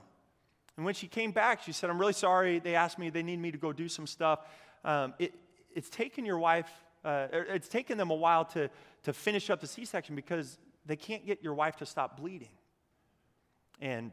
And 0.76 0.84
when 0.84 0.94
she 0.94 1.08
came 1.08 1.32
back, 1.32 1.62
she 1.62 1.72
said, 1.72 1.90
I'm 1.90 1.98
really 1.98 2.12
sorry. 2.12 2.60
They 2.60 2.76
asked 2.76 2.98
me, 2.98 3.10
they 3.10 3.24
need 3.24 3.40
me 3.40 3.50
to 3.50 3.58
go 3.58 3.72
do 3.72 3.88
some 3.88 4.06
stuff. 4.06 4.40
Um, 4.84 5.14
it, 5.18 5.34
it's 5.74 5.90
taken 5.90 6.24
your 6.24 6.38
wife 6.38 6.70
uh, 7.04 7.28
er, 7.32 7.46
it's 7.48 7.68
taken 7.68 7.96
them 7.96 8.10
a 8.10 8.14
while 8.14 8.44
to, 8.44 8.70
to 9.04 9.12
finish 9.12 9.50
up 9.50 9.60
the 9.60 9.66
C 9.66 9.84
section 9.84 10.14
because 10.14 10.58
they 10.86 10.96
can't 10.96 11.26
get 11.26 11.42
your 11.42 11.54
wife 11.54 11.76
to 11.76 11.86
stop 11.86 12.18
bleeding. 12.18 12.50
And, 13.80 14.12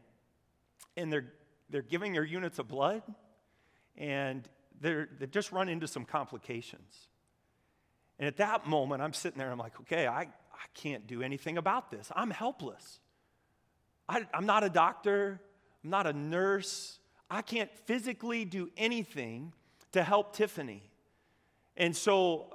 and 0.95 1.11
they're, 1.11 1.25
they're 1.69 1.81
giving 1.81 2.15
her 2.15 2.23
units 2.23 2.59
of 2.59 2.67
blood, 2.67 3.01
and 3.97 4.47
they're, 4.81 5.09
they 5.19 5.27
just 5.27 5.51
run 5.51 5.69
into 5.69 5.87
some 5.87 6.05
complications. 6.05 7.09
And 8.19 8.27
at 8.27 8.37
that 8.37 8.67
moment, 8.67 9.01
I'm 9.01 9.13
sitting 9.13 9.37
there, 9.37 9.51
I'm 9.51 9.59
like, 9.59 9.79
okay, 9.81 10.07
I, 10.07 10.21
I 10.21 10.65
can't 10.73 11.05
do 11.07 11.21
anything 11.21 11.57
about 11.57 11.91
this. 11.91 12.11
I'm 12.15 12.31
helpless. 12.31 12.99
I, 14.09 14.25
I'm 14.33 14.45
not 14.45 14.63
a 14.63 14.69
doctor, 14.69 15.39
I'm 15.83 15.89
not 15.89 16.07
a 16.07 16.13
nurse. 16.13 16.99
I 17.29 17.41
can't 17.41 17.69
physically 17.85 18.45
do 18.45 18.69
anything 18.77 19.51
to 19.91 20.01
help 20.01 20.33
Tiffany. 20.33 20.89
And 21.75 21.95
so 21.95 22.53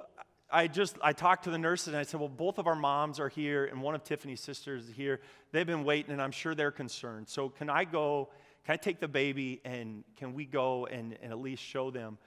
I 0.51 0.67
just 0.67 0.97
I 1.01 1.13
talked 1.13 1.43
to 1.45 1.51
the 1.51 1.57
nurses 1.57 1.89
and 1.89 1.97
I 1.97 2.03
said, 2.03 2.19
well, 2.19 2.29
both 2.29 2.57
of 2.57 2.67
our 2.67 2.75
moms 2.75 3.19
are 3.19 3.29
here 3.29 3.65
and 3.65 3.81
one 3.81 3.95
of 3.95 4.03
Tiffany's 4.03 4.41
sisters 4.41 4.89
is 4.89 4.95
here. 4.95 5.21
They've 5.51 5.65
been 5.65 5.83
waiting 5.83 6.11
and 6.11 6.21
I'm 6.21 6.31
sure 6.31 6.55
they're 6.55 6.71
concerned. 6.71 7.27
So 7.29 7.49
can 7.49 7.69
I 7.69 7.85
go? 7.85 8.29
Can 8.65 8.73
I 8.73 8.77
take 8.77 8.99
the 8.99 9.07
baby 9.07 9.61
and 9.65 10.03
can 10.15 10.33
we 10.33 10.45
go 10.45 10.85
and, 10.85 11.17
and 11.21 11.31
at 11.31 11.39
least 11.39 11.61
show 11.61 11.91
them? 11.91 12.17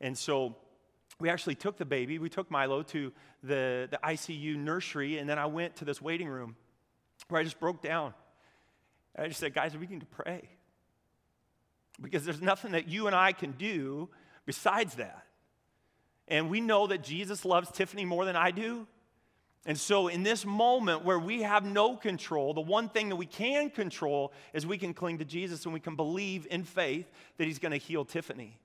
And 0.00 0.16
so 0.16 0.56
we 1.20 1.28
actually 1.28 1.54
took 1.54 1.76
the 1.76 1.84
baby. 1.84 2.18
We 2.18 2.28
took 2.28 2.50
Milo 2.50 2.82
to 2.84 3.12
the, 3.42 3.88
the 3.90 3.98
ICU 4.02 4.56
nursery 4.56 5.18
and 5.18 5.28
then 5.28 5.38
I 5.38 5.46
went 5.46 5.76
to 5.76 5.84
this 5.84 6.00
waiting 6.00 6.28
room 6.28 6.56
where 7.28 7.40
I 7.40 7.44
just 7.44 7.60
broke 7.60 7.82
down. 7.82 8.14
And 9.14 9.26
I 9.26 9.28
just 9.28 9.40
said, 9.40 9.54
guys, 9.54 9.76
we 9.76 9.86
need 9.86 10.00
to 10.00 10.06
pray 10.06 10.48
because 12.00 12.24
there's 12.24 12.40
nothing 12.40 12.72
that 12.72 12.88
you 12.88 13.06
and 13.06 13.14
I 13.14 13.32
can 13.32 13.52
do 13.52 14.08
besides 14.46 14.94
that. 14.94 15.24
And 16.28 16.50
we 16.50 16.60
know 16.60 16.86
that 16.86 17.02
Jesus 17.02 17.44
loves 17.44 17.70
Tiffany 17.70 18.04
more 18.04 18.24
than 18.24 18.36
I 18.36 18.50
do. 18.50 18.86
And 19.64 19.78
so, 19.78 20.08
in 20.08 20.24
this 20.24 20.44
moment 20.44 21.04
where 21.04 21.18
we 21.18 21.42
have 21.42 21.64
no 21.64 21.96
control, 21.96 22.52
the 22.52 22.60
one 22.60 22.88
thing 22.88 23.08
that 23.10 23.16
we 23.16 23.26
can 23.26 23.70
control 23.70 24.32
is 24.52 24.66
we 24.66 24.76
can 24.76 24.92
cling 24.92 25.18
to 25.18 25.24
Jesus 25.24 25.64
and 25.64 25.72
we 25.72 25.78
can 25.78 25.94
believe 25.94 26.48
in 26.50 26.64
faith 26.64 27.08
that 27.38 27.46
He's 27.46 27.60
going 27.60 27.70
to 27.72 27.78
heal 27.78 28.04
Tiffany. 28.04 28.58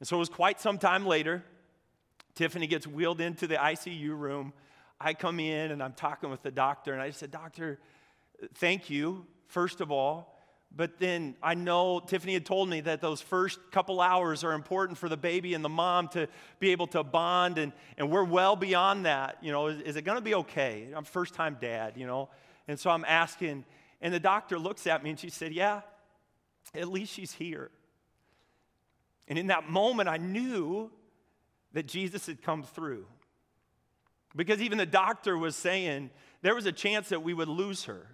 And 0.00 0.08
so, 0.08 0.16
it 0.16 0.20
was 0.20 0.30
quite 0.30 0.58
some 0.58 0.78
time 0.78 1.04
later. 1.04 1.44
Tiffany 2.34 2.66
gets 2.66 2.86
wheeled 2.86 3.20
into 3.20 3.46
the 3.46 3.56
ICU 3.56 4.18
room. 4.18 4.52
I 5.00 5.12
come 5.12 5.38
in 5.38 5.70
and 5.70 5.82
I'm 5.82 5.92
talking 5.92 6.30
with 6.30 6.42
the 6.42 6.50
doctor, 6.50 6.92
and 6.92 7.02
I 7.02 7.10
said, 7.10 7.30
Doctor, 7.30 7.78
thank 8.54 8.88
you, 8.88 9.26
first 9.48 9.80
of 9.80 9.90
all, 9.90 10.37
but 10.74 10.98
then 10.98 11.34
I 11.42 11.54
know 11.54 12.00
Tiffany 12.00 12.34
had 12.34 12.46
told 12.46 12.68
me 12.68 12.80
that 12.82 13.00
those 13.00 13.20
first 13.20 13.58
couple 13.72 14.00
hours 14.00 14.44
are 14.44 14.52
important 14.52 14.98
for 14.98 15.08
the 15.08 15.16
baby 15.16 15.54
and 15.54 15.64
the 15.64 15.68
mom 15.68 16.08
to 16.08 16.28
be 16.60 16.70
able 16.70 16.86
to 16.88 17.02
bond, 17.02 17.58
and, 17.58 17.72
and 17.96 18.10
we're 18.10 18.24
well 18.24 18.54
beyond 18.54 19.06
that. 19.06 19.38
You 19.42 19.50
know, 19.50 19.68
is, 19.68 19.80
is 19.80 19.96
it 19.96 20.02
going 20.02 20.18
to 20.18 20.24
be 20.24 20.34
okay? 20.34 20.88
I'm 20.94 21.04
first 21.04 21.34
time 21.34 21.56
dad, 21.60 21.94
you 21.96 22.06
know. 22.06 22.28
And 22.68 22.78
so 22.78 22.90
I'm 22.90 23.04
asking, 23.06 23.64
and 24.00 24.12
the 24.12 24.20
doctor 24.20 24.58
looks 24.58 24.86
at 24.86 25.02
me 25.02 25.10
and 25.10 25.18
she 25.18 25.30
said, 25.30 25.52
Yeah, 25.52 25.80
at 26.74 26.88
least 26.88 27.12
she's 27.12 27.32
here. 27.32 27.70
And 29.26 29.38
in 29.38 29.48
that 29.48 29.68
moment, 29.68 30.08
I 30.08 30.16
knew 30.16 30.90
that 31.72 31.86
Jesus 31.86 32.26
had 32.26 32.42
come 32.42 32.62
through. 32.62 33.06
Because 34.36 34.60
even 34.60 34.78
the 34.78 34.86
doctor 34.86 35.36
was 35.36 35.56
saying 35.56 36.10
there 36.42 36.54
was 36.54 36.66
a 36.66 36.72
chance 36.72 37.08
that 37.08 37.22
we 37.22 37.34
would 37.34 37.48
lose 37.48 37.84
her, 37.84 38.06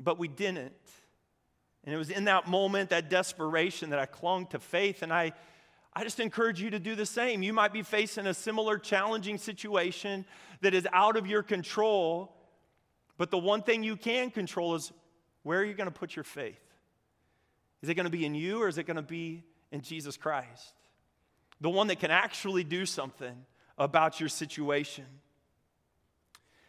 but 0.00 0.18
we 0.18 0.28
didn't. 0.28 0.72
And 1.84 1.94
it 1.94 1.98
was 1.98 2.10
in 2.10 2.24
that 2.24 2.48
moment, 2.48 2.90
that 2.90 3.08
desperation, 3.08 3.90
that 3.90 3.98
I 3.98 4.06
clung 4.06 4.46
to 4.48 4.58
faith. 4.58 5.02
And 5.02 5.12
I, 5.12 5.32
I 5.92 6.04
just 6.04 6.20
encourage 6.20 6.60
you 6.60 6.70
to 6.70 6.78
do 6.78 6.94
the 6.94 7.06
same. 7.06 7.42
You 7.42 7.52
might 7.52 7.72
be 7.72 7.82
facing 7.82 8.26
a 8.26 8.34
similar 8.34 8.78
challenging 8.78 9.38
situation 9.38 10.24
that 10.60 10.74
is 10.74 10.86
out 10.92 11.16
of 11.16 11.26
your 11.26 11.42
control, 11.42 12.34
but 13.16 13.30
the 13.30 13.38
one 13.38 13.62
thing 13.62 13.82
you 13.82 13.96
can 13.96 14.30
control 14.30 14.74
is 14.74 14.92
where 15.42 15.60
are 15.60 15.64
you 15.64 15.74
going 15.74 15.90
to 15.90 15.98
put 15.98 16.14
your 16.14 16.24
faith? 16.24 16.60
Is 17.82 17.88
it 17.88 17.94
going 17.94 18.04
to 18.04 18.10
be 18.10 18.26
in 18.26 18.34
you 18.34 18.62
or 18.62 18.68
is 18.68 18.78
it 18.78 18.84
going 18.84 18.96
to 18.96 19.02
be 19.02 19.44
in 19.70 19.80
Jesus 19.80 20.16
Christ? 20.16 20.74
The 21.60 21.70
one 21.70 21.86
that 21.88 22.00
can 22.00 22.10
actually 22.10 22.64
do 22.64 22.86
something 22.86 23.44
about 23.76 24.20
your 24.20 24.28
situation. 24.28 25.06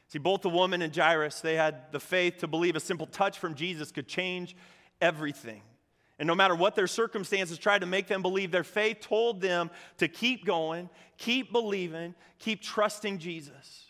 See, 0.08 0.20
both 0.20 0.42
the 0.42 0.50
woman 0.50 0.82
and 0.82 0.96
Jairus, 0.96 1.42
they 1.42 1.56
had 1.56 1.92
the 1.92 2.00
faith 2.00 2.38
to 2.40 2.48
believe 2.48 2.76
a 2.76 2.80
simple 2.80 3.06
touch 3.06 3.38
from 3.38 3.54
Jesus 3.54 3.92
could 3.92 4.08
change 4.08 4.56
everything. 5.02 5.62
And 6.20 6.28
no 6.28 6.36
matter 6.36 6.54
what 6.54 6.76
their 6.76 6.88
circumstances 6.88 7.58
tried 7.58 7.80
to 7.80 7.88
make 7.88 8.08
them 8.08 8.22
believe, 8.22 8.52
their 8.52 8.66
faith 8.66 9.00
told 9.00 9.40
them 9.40 9.72
to 9.98 10.08
keep 10.08 10.46
going, 10.46 10.90
keep 11.18 11.52
believing, 11.52 12.14
keep 12.40 12.62
trusting 12.62 13.20
Jesus. 13.20 13.86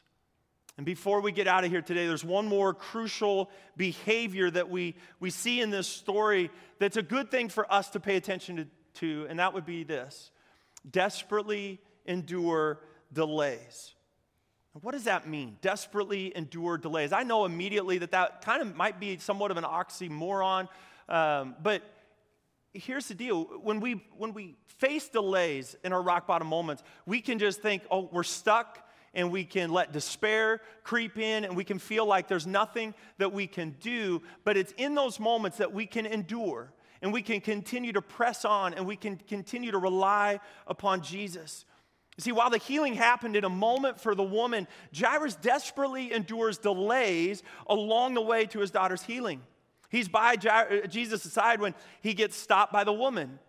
And 0.78 0.86
before 0.86 1.20
we 1.22 1.32
get 1.32 1.48
out 1.48 1.66
of 1.66 1.72
here 1.72 1.82
today, 1.82 2.08
there's 2.08 2.24
one 2.24 2.46
more 2.46 2.74
crucial 2.74 3.50
behavior 3.76 4.50
that 4.50 4.70
we, 4.70 4.96
we 5.20 5.30
see 5.30 5.60
in 5.60 5.72
this 5.72 5.88
story 5.88 6.52
that's 6.78 6.96
a 6.98 7.02
good 7.02 7.32
thing 7.32 7.50
for 7.50 7.70
us 7.74 7.90
to 7.90 8.00
pay 8.00 8.16
attention 8.16 8.56
to, 8.56 8.68
to 9.02 9.28
and 9.28 9.40
that 9.40 9.54
would 9.54 9.66
be 9.66 9.84
this 9.84 10.32
desperately 10.90 11.82
endure 12.06 12.80
delays. 13.12 13.94
What 14.82 14.94
does 14.94 15.04
that 15.06 15.28
mean? 15.28 15.58
Desperately 15.62 16.32
endure 16.36 16.78
delays. 16.78 17.12
I 17.12 17.24
know 17.24 17.44
immediately 17.44 17.98
that 17.98 18.12
that 18.12 18.46
kind 18.46 18.62
of 18.62 18.76
might 18.76 19.00
be 19.00 19.18
somewhat 19.18 19.52
of 19.52 19.58
an 19.58 19.66
oxymoron, 19.66 20.70
um, 21.10 21.56
but 21.62 21.82
here's 22.74 23.08
the 23.08 23.16
deal. 23.16 23.44
When 23.44 23.80
we 23.80 24.04
when 24.18 24.34
we 24.34 24.56
face 24.78 25.10
delays 25.10 25.76
in 25.84 25.92
our 25.92 26.02
rock 26.02 26.26
bottom 26.28 26.48
moments 26.48 26.84
we 27.06 27.20
can 27.20 27.38
just 27.38 27.62
think 27.62 27.84
oh 27.92 28.10
we're 28.14 28.24
stuck 28.24 28.88
and 29.14 29.32
we 29.32 29.44
can 29.44 29.72
let 29.72 29.92
despair 29.92 30.62
creep 30.84 31.18
in 31.18 31.44
and 31.44 31.56
we 31.56 31.64
can 31.64 31.80
feel 31.80 32.06
like 32.06 32.28
there's 32.28 32.48
nothing 32.48 32.94
that 33.18 33.34
we 33.34 33.48
can 33.48 33.76
do. 33.82 34.22
But 34.44 34.56
it's 34.56 34.74
in 34.78 34.96
those 34.96 35.20
moments 35.20 35.58
that 35.58 35.74
we 35.74 35.86
can 35.86 36.06
endure 36.06 36.72
and 37.02 37.12
we 37.12 37.22
can 37.22 37.42
continue 37.42 37.92
to 37.94 38.02
press 38.02 38.46
on 38.46 38.74
and 38.74 38.86
we 38.86 38.96
can 38.96 39.18
continue 39.18 39.72
to 39.72 39.78
rely 39.78 40.40
upon 40.68 41.02
jesus. 41.02 41.66
See, 42.20 42.34
while 42.34 42.50
the 42.50 42.58
healing 42.58 42.96
happened 42.96 43.38
in 43.38 43.46
a 43.46 43.50
moment 43.50 44.00
for 44.00 44.14
the 44.14 44.24
woman, 44.24 44.68
Jairus 44.96 45.36
desperately 45.36 46.12
endures 46.12 46.58
delays 46.58 47.44
along 47.68 48.14
the 48.14 48.22
way 48.22 48.46
to 48.48 48.60
his 48.60 48.72
daughter's 48.72 49.02
healing. 49.02 49.42
He's 49.90 50.08
by 50.08 50.36
uh, 50.50 50.88
Jesus' 50.88 51.24
side 51.32 51.60
when 51.60 51.76
he 52.02 52.14
gets 52.14 52.36
stopped 52.36 52.72
by 52.72 52.84
the 52.84 52.94
woman. 52.94 53.40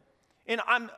And 0.46 0.60
I'm 0.66 0.90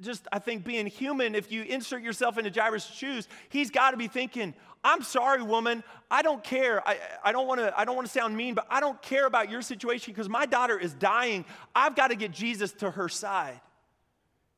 just, 0.00 0.26
I 0.32 0.38
think, 0.38 0.64
being 0.64 0.86
human, 0.86 1.34
if 1.34 1.52
you 1.52 1.62
insert 1.62 2.02
yourself 2.02 2.38
into 2.38 2.50
Jairus' 2.50 2.86
shoes, 2.86 3.28
he's 3.48 3.70
got 3.70 3.90
to 3.90 3.96
be 3.96 4.08
thinking, 4.08 4.54
I'm 4.82 5.02
sorry, 5.02 5.42
woman. 5.42 5.82
I 6.10 6.22
don't 6.22 6.44
care. 6.44 6.86
I, 6.86 6.98
I 7.24 7.32
don't 7.32 7.48
want 7.48 7.60
to 7.60 7.78
I 7.78 7.84
don't 7.84 7.96
want 7.96 8.06
to 8.06 8.12
sound 8.12 8.36
mean, 8.36 8.54
but 8.54 8.66
I 8.68 8.80
don't 8.80 9.00
care 9.00 9.26
about 9.26 9.50
your 9.50 9.62
situation 9.62 10.12
because 10.12 10.28
my 10.28 10.46
daughter 10.46 10.78
is 10.78 10.92
dying. 10.92 11.44
I've 11.74 11.96
got 11.96 12.08
to 12.08 12.16
get 12.16 12.32
Jesus 12.32 12.72
to 12.74 12.90
her 12.90 13.08
side. 13.08 13.60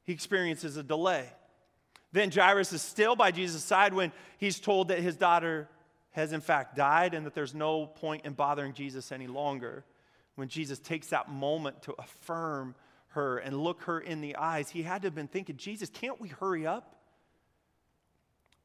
He 0.03 0.13
experiences 0.13 0.77
a 0.77 0.83
delay. 0.83 1.29
Then 2.13 2.31
Jairus 2.31 2.73
is 2.73 2.83
still 2.83 3.15
by 3.15 3.31
Jesus' 3.31 3.63
side 3.63 3.95
when 3.95 4.13
he's 4.39 4.59
told 4.59 4.89
that 4.89 4.99
his 4.99 5.17
daughter 5.17 5.69
has 6.11 6.33
in 6.33 6.41
fact 6.41 6.77
died 6.77 7.15
and 7.15 7.27
that 7.27 7.35
there's 7.35 7.55
no 7.55 7.87
point 7.87 8.25
in 8.25 8.33
bothering 8.33 8.73
Jesus 8.73 9.13
any 9.13 9.27
longer. 9.27 9.85
When 10.37 10.49
Jesus 10.49 10.79
takes 10.79 11.09
that 11.09 11.31
moment 11.31 11.83
to 11.83 11.95
affirm 11.99 12.75
her 13.09 13.39
and 13.39 13.59
look 13.59 13.83
her 13.83 13.99
in 13.99 14.21
the 14.21 14.37
eyes, 14.37 14.71
he 14.71 14.83
had 14.83 15.03
to 15.03 15.07
have 15.07 15.15
been 15.15 15.29
thinking, 15.29 15.57
Jesus, 15.57 15.89
can't 15.89 16.21
we 16.21 16.29
hurry 16.29 16.67
up? 16.67 16.97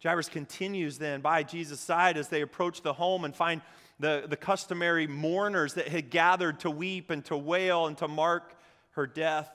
Jairus 0.04 0.30
continues 0.30 0.98
then 0.98 1.22
by 1.22 1.44
Jesus' 1.44 1.80
side 1.80 2.18
as 2.18 2.28
they 2.28 2.42
approach 2.42 2.82
the 2.82 2.94
home 2.94 3.24
and 3.24 3.36
find 3.36 3.62
the, 4.00 4.26
the 4.28 4.36
customary 4.36 5.08
mourners 5.08 5.76
that 5.76 5.88
had 5.88 6.10
gathered 6.10 6.60
to 6.62 6.72
weep 6.72 7.10
and 7.10 7.24
to 7.26 7.38
wail 7.38 7.86
and 7.88 7.98
to 8.00 8.08
mark 8.08 8.56
her 8.92 9.08
death. 9.08 9.50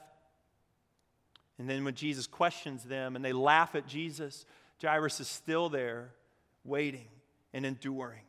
And 1.58 1.68
then 1.68 1.84
when 1.84 1.94
Jesus 1.94 2.26
questions 2.26 2.84
them 2.84 3.16
and 3.16 3.24
they 3.24 3.32
laugh 3.32 3.74
at 3.74 3.86
Jesus, 3.86 4.46
Jairus 4.80 5.20
is 5.20 5.28
still 5.28 5.68
there 5.68 6.10
waiting 6.64 7.08
and 7.52 7.66
enduring. 7.66 8.22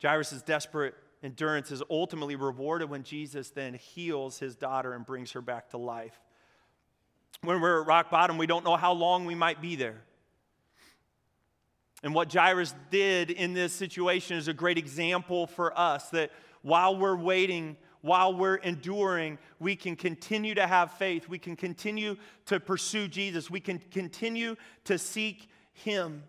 Jairus' 0.00 0.32
is 0.32 0.42
desperate 0.42 0.94
endurance 1.22 1.70
is 1.70 1.82
ultimately 1.90 2.36
rewarded 2.36 2.90
when 2.90 3.02
Jesus 3.02 3.50
then 3.50 3.74
heals 3.74 4.38
his 4.38 4.56
daughter 4.56 4.92
and 4.92 5.04
brings 5.04 5.32
her 5.32 5.40
back 5.40 5.70
to 5.70 5.78
life. 5.78 6.20
When 7.42 7.60
we're 7.60 7.82
at 7.82 7.86
rock 7.86 8.10
bottom, 8.10 8.38
we 8.38 8.46
don't 8.46 8.64
know 8.64 8.76
how 8.76 8.92
long 8.92 9.24
we 9.24 9.34
might 9.34 9.60
be 9.60 9.76
there. 9.76 10.02
And 12.02 12.14
what 12.14 12.32
Jairus 12.32 12.74
did 12.90 13.30
in 13.30 13.54
this 13.54 13.72
situation 13.72 14.36
is 14.36 14.48
a 14.48 14.54
great 14.54 14.78
example 14.78 15.46
for 15.46 15.76
us 15.78 16.10
that 16.10 16.30
while 16.62 16.96
we're 16.96 17.16
waiting 17.16 17.76
while 18.00 18.34
we're 18.34 18.56
enduring, 18.56 19.38
we 19.58 19.74
can 19.74 19.96
continue 19.96 20.54
to 20.54 20.66
have 20.66 20.92
faith. 20.92 21.28
We 21.28 21.38
can 21.38 21.56
continue 21.56 22.16
to 22.46 22.60
pursue 22.60 23.08
Jesus. 23.08 23.50
We 23.50 23.60
can 23.60 23.80
continue 23.90 24.56
to 24.84 24.98
seek 24.98 25.48
Him. 25.72 26.24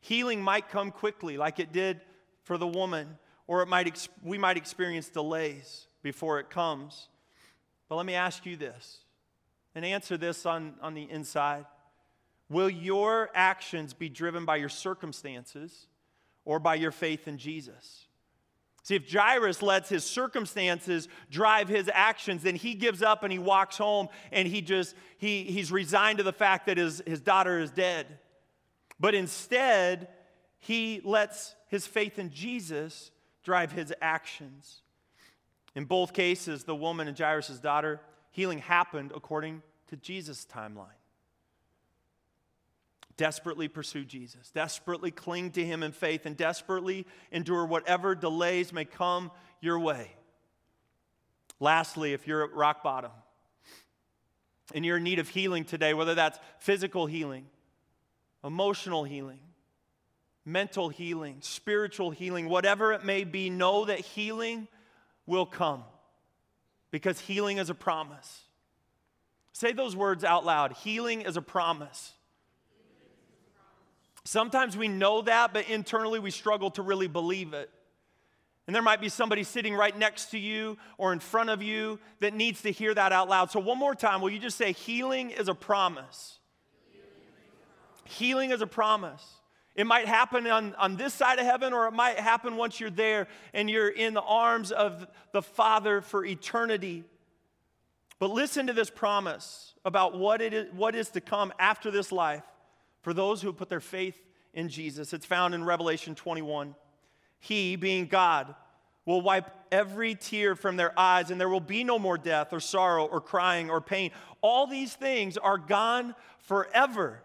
Healing 0.00 0.40
might 0.40 0.68
come 0.68 0.90
quickly, 0.90 1.36
like 1.36 1.58
it 1.58 1.72
did 1.72 2.00
for 2.48 2.58
the 2.58 2.66
woman, 2.66 3.18
or 3.46 3.62
it 3.62 3.68
might 3.68 4.08
we 4.24 4.38
might 4.38 4.56
experience 4.56 5.10
delays 5.10 5.86
before 6.02 6.40
it 6.40 6.48
comes. 6.48 7.08
But 7.88 7.96
let 7.96 8.06
me 8.06 8.14
ask 8.14 8.46
you 8.46 8.56
this 8.56 9.00
and 9.74 9.84
answer 9.84 10.16
this 10.16 10.46
on, 10.46 10.74
on 10.80 10.94
the 10.94 11.08
inside. 11.10 11.66
Will 12.48 12.70
your 12.70 13.30
actions 13.34 13.92
be 13.92 14.08
driven 14.08 14.46
by 14.46 14.56
your 14.56 14.70
circumstances 14.70 15.86
or 16.46 16.58
by 16.58 16.74
your 16.74 16.90
faith 16.90 17.28
in 17.28 17.36
Jesus? 17.36 18.06
See, 18.82 18.94
if 18.94 19.12
Jairus 19.12 19.60
lets 19.60 19.90
his 19.90 20.04
circumstances 20.04 21.06
drive 21.30 21.68
his 21.68 21.90
actions, 21.92 22.42
then 22.42 22.54
he 22.54 22.72
gives 22.72 23.02
up 23.02 23.22
and 23.24 23.30
he 23.30 23.38
walks 23.38 23.76
home 23.76 24.08
and 24.32 24.48
he 24.48 24.62
just, 24.62 24.94
he, 25.18 25.44
he's 25.44 25.70
resigned 25.70 26.16
to 26.16 26.24
the 26.24 26.32
fact 26.32 26.64
that 26.66 26.78
his, 26.78 27.02
his 27.06 27.20
daughter 27.20 27.58
is 27.58 27.70
dead. 27.70 28.06
But 28.98 29.14
instead, 29.14 30.08
he 30.58 31.02
lets 31.04 31.54
his 31.68 31.86
faith 31.86 32.18
in 32.18 32.30
Jesus 32.30 33.10
drive 33.42 33.72
his 33.72 33.94
actions. 34.00 34.82
In 35.74 35.84
both 35.84 36.12
cases, 36.12 36.64
the 36.64 36.74
woman 36.74 37.08
and 37.08 37.16
Jairus' 37.16 37.60
daughter, 37.60 38.00
healing 38.30 38.58
happened 38.58 39.12
according 39.14 39.62
to 39.88 39.96
Jesus' 39.96 40.46
timeline 40.46 40.98
desperately 43.18 43.68
pursue 43.68 44.04
Jesus, 44.04 44.50
desperately 44.50 45.10
cling 45.10 45.50
to 45.50 45.64
Him 45.64 45.82
in 45.82 45.92
faith, 45.92 46.24
and 46.24 46.34
desperately 46.34 47.04
endure 47.30 47.66
whatever 47.66 48.14
delays 48.14 48.72
may 48.72 48.86
come 48.86 49.30
your 49.60 49.78
way. 49.78 50.12
Lastly, 51.60 52.14
if 52.14 52.26
you're 52.26 52.44
at 52.44 52.54
rock 52.54 52.82
bottom 52.82 53.10
and 54.72 54.86
you're 54.86 54.96
in 54.96 55.02
need 55.02 55.18
of 55.18 55.28
healing 55.28 55.64
today, 55.64 55.92
whether 55.92 56.14
that's 56.14 56.38
physical 56.58 57.06
healing, 57.06 57.46
emotional 58.44 59.04
healing, 59.04 59.40
mental 60.48 60.88
healing, 60.88 61.36
spiritual 61.40 62.10
healing, 62.10 62.48
whatever 62.48 62.92
it 62.92 63.04
may 63.04 63.24
be, 63.24 63.50
know 63.50 63.84
that 63.84 64.00
healing 64.00 64.66
will 65.26 65.46
come 65.46 65.84
because 66.90 67.20
healing 67.20 67.58
is 67.58 67.68
a 67.70 67.74
promise. 67.74 68.42
Say 69.52 69.72
those 69.72 69.94
words 69.94 70.24
out 70.24 70.46
loud 70.46 70.72
healing 70.72 71.22
is 71.22 71.36
a 71.36 71.42
promise. 71.42 72.12
Sometimes 74.24 74.76
we 74.76 74.88
know 74.88 75.22
that, 75.22 75.52
but 75.52 75.68
internally 75.68 76.18
we 76.18 76.30
struggle 76.30 76.70
to 76.72 76.82
really 76.82 77.08
believe 77.08 77.54
it. 77.54 77.70
And 78.66 78.74
there 78.74 78.82
might 78.82 79.00
be 79.00 79.08
somebody 79.08 79.44
sitting 79.44 79.74
right 79.74 79.96
next 79.96 80.26
to 80.32 80.38
you 80.38 80.76
or 80.98 81.14
in 81.14 81.20
front 81.20 81.48
of 81.48 81.62
you 81.62 81.98
that 82.20 82.34
needs 82.34 82.60
to 82.62 82.70
hear 82.70 82.92
that 82.92 83.12
out 83.12 83.28
loud. 83.28 83.50
So, 83.50 83.60
one 83.60 83.78
more 83.78 83.94
time, 83.94 84.20
will 84.20 84.28
you 84.28 84.38
just 84.38 84.58
say, 84.58 84.72
Healing 84.72 85.30
is 85.30 85.48
a 85.48 85.54
promise? 85.54 86.38
Healing 88.04 88.50
is 88.50 88.60
a 88.60 88.66
promise. 88.66 89.37
It 89.78 89.86
might 89.86 90.08
happen 90.08 90.44
on, 90.48 90.74
on 90.74 90.96
this 90.96 91.14
side 91.14 91.38
of 91.38 91.46
heaven, 91.46 91.72
or 91.72 91.86
it 91.86 91.92
might 91.92 92.18
happen 92.18 92.56
once 92.56 92.80
you're 92.80 92.90
there 92.90 93.28
and 93.54 93.70
you're 93.70 93.88
in 93.88 94.12
the 94.12 94.20
arms 94.22 94.72
of 94.72 95.06
the 95.30 95.40
Father 95.40 96.00
for 96.00 96.24
eternity. 96.24 97.04
But 98.18 98.32
listen 98.32 98.66
to 98.66 98.72
this 98.72 98.90
promise 98.90 99.74
about 99.84 100.18
what, 100.18 100.42
it 100.42 100.52
is, 100.52 100.74
what 100.74 100.96
is 100.96 101.10
to 101.10 101.20
come 101.20 101.52
after 101.60 101.92
this 101.92 102.10
life 102.10 102.42
for 103.02 103.14
those 103.14 103.40
who 103.40 103.52
put 103.52 103.68
their 103.68 103.78
faith 103.78 104.20
in 104.52 104.68
Jesus. 104.68 105.12
It's 105.12 105.24
found 105.24 105.54
in 105.54 105.62
Revelation 105.62 106.16
21. 106.16 106.74
He, 107.38 107.76
being 107.76 108.06
God, 108.06 108.56
will 109.06 109.20
wipe 109.20 109.48
every 109.70 110.16
tear 110.16 110.56
from 110.56 110.76
their 110.76 110.98
eyes, 110.98 111.30
and 111.30 111.40
there 111.40 111.48
will 111.48 111.60
be 111.60 111.84
no 111.84 112.00
more 112.00 112.18
death 112.18 112.52
or 112.52 112.58
sorrow 112.58 113.04
or 113.04 113.20
crying 113.20 113.70
or 113.70 113.80
pain. 113.80 114.10
All 114.40 114.66
these 114.66 114.92
things 114.94 115.36
are 115.36 115.56
gone 115.56 116.16
forever. 116.40 117.22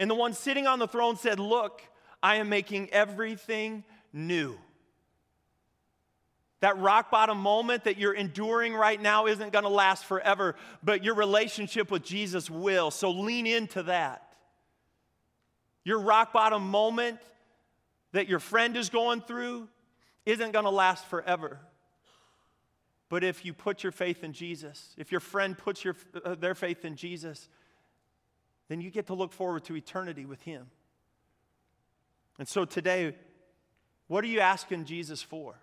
And 0.00 0.10
the 0.10 0.14
one 0.14 0.32
sitting 0.32 0.66
on 0.66 0.78
the 0.78 0.88
throne 0.88 1.16
said, 1.16 1.38
Look, 1.38 1.82
I 2.22 2.36
am 2.36 2.48
making 2.48 2.88
everything 2.90 3.84
new. 4.12 4.56
That 6.60 6.78
rock 6.78 7.10
bottom 7.10 7.38
moment 7.38 7.84
that 7.84 7.98
you're 7.98 8.14
enduring 8.14 8.74
right 8.74 9.00
now 9.00 9.26
isn't 9.26 9.52
going 9.52 9.64
to 9.64 9.70
last 9.70 10.06
forever, 10.06 10.56
but 10.82 11.04
your 11.04 11.14
relationship 11.14 11.90
with 11.90 12.02
Jesus 12.02 12.50
will. 12.50 12.90
So 12.90 13.10
lean 13.10 13.46
into 13.46 13.84
that. 13.84 14.34
Your 15.84 16.00
rock 16.00 16.32
bottom 16.32 16.70
moment 16.70 17.18
that 18.12 18.26
your 18.28 18.40
friend 18.40 18.76
is 18.76 18.90
going 18.90 19.20
through 19.20 19.68
isn't 20.26 20.52
going 20.52 20.64
to 20.64 20.70
last 20.70 21.06
forever. 21.06 21.60
But 23.08 23.24
if 23.24 23.44
you 23.44 23.52
put 23.52 23.82
your 23.82 23.92
faith 23.92 24.22
in 24.22 24.32
Jesus, 24.32 24.94
if 24.96 25.10
your 25.10 25.20
friend 25.20 25.56
puts 25.56 25.84
your, 25.84 25.96
uh, 26.24 26.34
their 26.36 26.54
faith 26.54 26.84
in 26.84 26.96
Jesus, 26.96 27.48
then 28.70 28.80
you 28.80 28.88
get 28.88 29.08
to 29.08 29.14
look 29.14 29.32
forward 29.32 29.64
to 29.64 29.74
eternity 29.74 30.24
with 30.24 30.40
Him. 30.42 30.70
And 32.38 32.46
so 32.46 32.64
today, 32.64 33.16
what 34.06 34.22
are 34.22 34.28
you 34.28 34.38
asking 34.38 34.84
Jesus 34.84 35.20
for? 35.20 35.56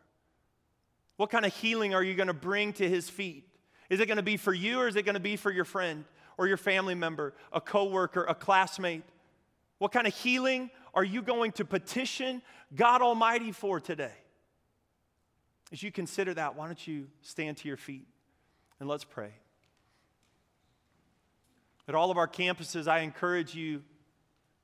What 1.16 1.30
kind 1.30 1.46
of 1.46 1.56
healing 1.56 1.96
are 1.96 2.04
you 2.04 2.16
going 2.16 2.28
to 2.28 2.34
bring 2.34 2.74
to 2.74 2.88
His 2.88 3.10
feet? 3.10 3.48
Is 3.90 4.02
it 4.02 4.08
going 4.08 4.18
to 4.18 4.24
be 4.24 4.36
for 4.36 4.54
you 4.54 4.80
or 4.80 4.90
is 4.90 4.98
it 4.98 5.04
going 5.04 5.14
to 5.14 5.22
be 5.22 5.38
for 5.38 5.50
your 5.50 5.64
friend 5.64 6.04
or 6.38 6.50
your 6.50 6.58
family 6.58 6.96
member, 6.96 7.34
a 7.54 7.62
coworker, 7.62 8.26
a 8.26 8.36
classmate? 8.36 9.04
What 9.78 9.94
kind 9.94 10.06
of 10.06 10.14
healing 10.14 10.70
are 10.94 11.04
you 11.04 11.22
going 11.22 11.54
to 11.54 11.64
petition 11.64 12.42
God 12.76 13.02
Almighty 13.02 13.54
for 13.54 13.80
today? 13.80 14.12
As 15.72 15.82
you 15.82 15.94
consider 15.94 16.34
that, 16.34 16.58
why 16.58 16.66
don't 16.66 16.86
you 16.86 17.08
stand 17.22 17.56
to 17.58 17.70
your 17.70 17.78
feet 17.78 18.06
and 18.82 18.90
let's 18.90 19.06
pray. 19.06 19.32
At 21.88 21.96
all 21.96 22.12
of 22.12 22.18
our 22.18 22.28
campuses, 22.28 22.88
I 22.88 23.00
encourage 23.00 23.56
you, 23.56 23.82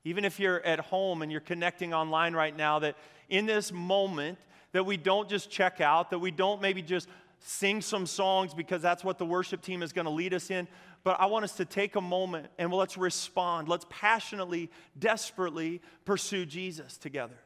even 0.04 0.24
if 0.24 0.38
you're 0.38 0.60
at 0.60 0.80
home 0.80 1.22
and 1.22 1.32
you're 1.32 1.40
connecting 1.40 1.94
online 1.94 2.34
right 2.34 2.54
now, 2.54 2.80
that 2.80 2.96
in 3.28 3.46
this 3.46 3.72
moment, 3.72 4.38
that 4.72 4.84
we 4.84 4.96
don't 4.96 5.28
just 5.28 5.50
check 5.50 5.80
out, 5.80 6.10
that 6.10 6.18
we 6.18 6.30
don't 6.30 6.60
maybe 6.60 6.82
just 6.82 7.08
sing 7.38 7.80
some 7.80 8.06
songs 8.06 8.54
because 8.54 8.82
that's 8.82 9.04
what 9.04 9.18
the 9.18 9.24
worship 9.24 9.62
team 9.62 9.82
is 9.82 9.92
going 9.92 10.04
to 10.04 10.10
lead 10.10 10.34
us 10.34 10.50
in, 10.50 10.66
but 11.02 11.20
I 11.20 11.26
want 11.26 11.44
us 11.44 11.52
to 11.56 11.64
take 11.64 11.96
a 11.96 12.00
moment 12.00 12.48
and 12.58 12.72
let's 12.72 12.96
respond. 12.96 13.68
Let's 13.68 13.86
passionately, 13.88 14.70
desperately 14.98 15.80
pursue 16.04 16.46
Jesus 16.46 16.96
together. 16.96 17.38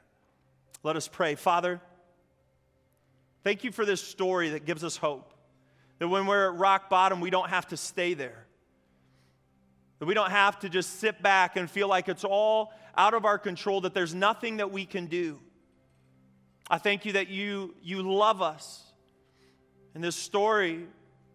Let 0.82 0.96
us 0.96 1.08
pray. 1.08 1.34
Father, 1.34 1.80
thank 3.42 3.64
you 3.64 3.72
for 3.72 3.84
this 3.84 4.00
story 4.00 4.50
that 4.50 4.64
gives 4.64 4.84
us 4.84 4.96
hope. 4.96 5.32
That 5.98 6.08
when 6.08 6.26
we're 6.26 6.52
at 6.52 6.58
rock 6.58 6.88
bottom, 6.88 7.20
we 7.20 7.30
don't 7.30 7.50
have 7.50 7.66
to 7.68 7.76
stay 7.76 8.14
there. 8.14 8.46
That 9.98 10.06
we 10.06 10.14
don't 10.14 10.30
have 10.30 10.58
to 10.60 10.68
just 10.68 11.00
sit 11.00 11.22
back 11.22 11.56
and 11.56 11.70
feel 11.70 11.88
like 11.88 12.08
it's 12.08 12.24
all 12.24 12.72
out 12.96 13.14
of 13.14 13.24
our 13.24 13.38
control, 13.38 13.80
that 13.82 13.94
there's 13.94 14.14
nothing 14.14 14.58
that 14.58 14.70
we 14.70 14.84
can 14.84 15.06
do. 15.06 15.38
I 16.70 16.78
thank 16.78 17.04
you 17.04 17.12
that 17.12 17.28
you, 17.28 17.74
you 17.82 18.02
love 18.02 18.42
us. 18.42 18.84
And 19.94 20.04
this 20.04 20.16
story 20.16 20.86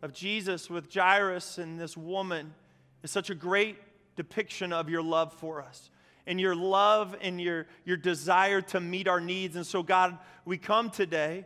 of 0.01 0.13
Jesus 0.13 0.69
with 0.69 0.93
Jairus 0.93 1.57
and 1.57 1.79
this 1.79 1.97
woman 1.97 2.53
is 3.01 3.11
such 3.11 3.29
a 3.29 3.35
great 3.35 3.77
depiction 4.15 4.71
of 4.71 4.89
your 4.89 5.01
love 5.01 5.33
for 5.33 5.61
us 5.61 5.89
and 6.25 6.39
your 6.39 6.55
love 6.55 7.15
and 7.21 7.41
your, 7.41 7.67
your 7.85 7.97
desire 7.97 8.61
to 8.61 8.79
meet 8.79 9.07
our 9.07 9.19
needs. 9.19 9.55
And 9.55 9.65
so, 9.65 9.83
God, 9.83 10.17
we 10.45 10.57
come 10.57 10.89
today 10.89 11.45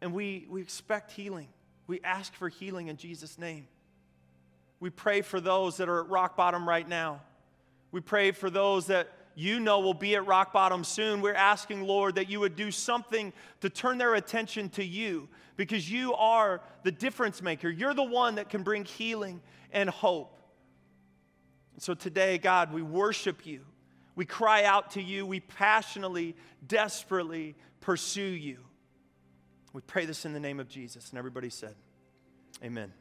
and 0.00 0.12
we, 0.12 0.46
we 0.48 0.62
expect 0.62 1.12
healing. 1.12 1.48
We 1.86 2.00
ask 2.02 2.34
for 2.34 2.48
healing 2.48 2.88
in 2.88 2.96
Jesus' 2.96 3.38
name. 3.38 3.68
We 4.80 4.90
pray 4.90 5.22
for 5.22 5.40
those 5.40 5.78
that 5.78 5.88
are 5.88 6.00
at 6.00 6.08
rock 6.08 6.36
bottom 6.36 6.68
right 6.68 6.86
now. 6.88 7.22
We 7.92 8.00
pray 8.00 8.32
for 8.32 8.50
those 8.50 8.86
that 8.86 9.08
you 9.34 9.60
know 9.60 9.80
will 9.80 9.94
be 9.94 10.14
at 10.16 10.26
rock 10.26 10.52
bottom 10.52 10.82
soon. 10.82 11.20
We're 11.20 11.34
asking, 11.34 11.82
Lord, 11.82 12.16
that 12.16 12.28
you 12.28 12.40
would 12.40 12.56
do 12.56 12.70
something 12.70 13.32
to 13.60 13.70
turn 13.70 13.98
their 13.98 14.14
attention 14.14 14.70
to 14.70 14.84
you 14.84 15.28
because 15.56 15.90
you 15.90 16.14
are 16.14 16.60
the 16.82 16.90
difference 16.90 17.42
maker. 17.42 17.68
You're 17.68 17.94
the 17.94 18.02
one 18.02 18.36
that 18.36 18.48
can 18.48 18.62
bring 18.62 18.84
healing 18.84 19.40
and 19.72 19.88
hope. 19.88 20.38
so 21.78 21.92
today, 21.94 22.38
God, 22.38 22.72
we 22.72 22.82
worship 22.82 23.46
you. 23.46 23.60
We 24.14 24.24
cry 24.24 24.64
out 24.64 24.92
to 24.92 25.02
you. 25.02 25.26
We 25.26 25.40
passionately, 25.40 26.34
desperately 26.66 27.54
pursue 27.80 28.22
you. 28.22 28.58
We 29.74 29.82
pray 29.82 30.06
this 30.06 30.24
in 30.24 30.32
the 30.32 30.40
name 30.40 30.58
of 30.58 30.68
Jesus. 30.68 31.10
And 31.10 31.18
everybody 31.18 31.50
said, 31.50 31.74
Amen. 32.64 32.92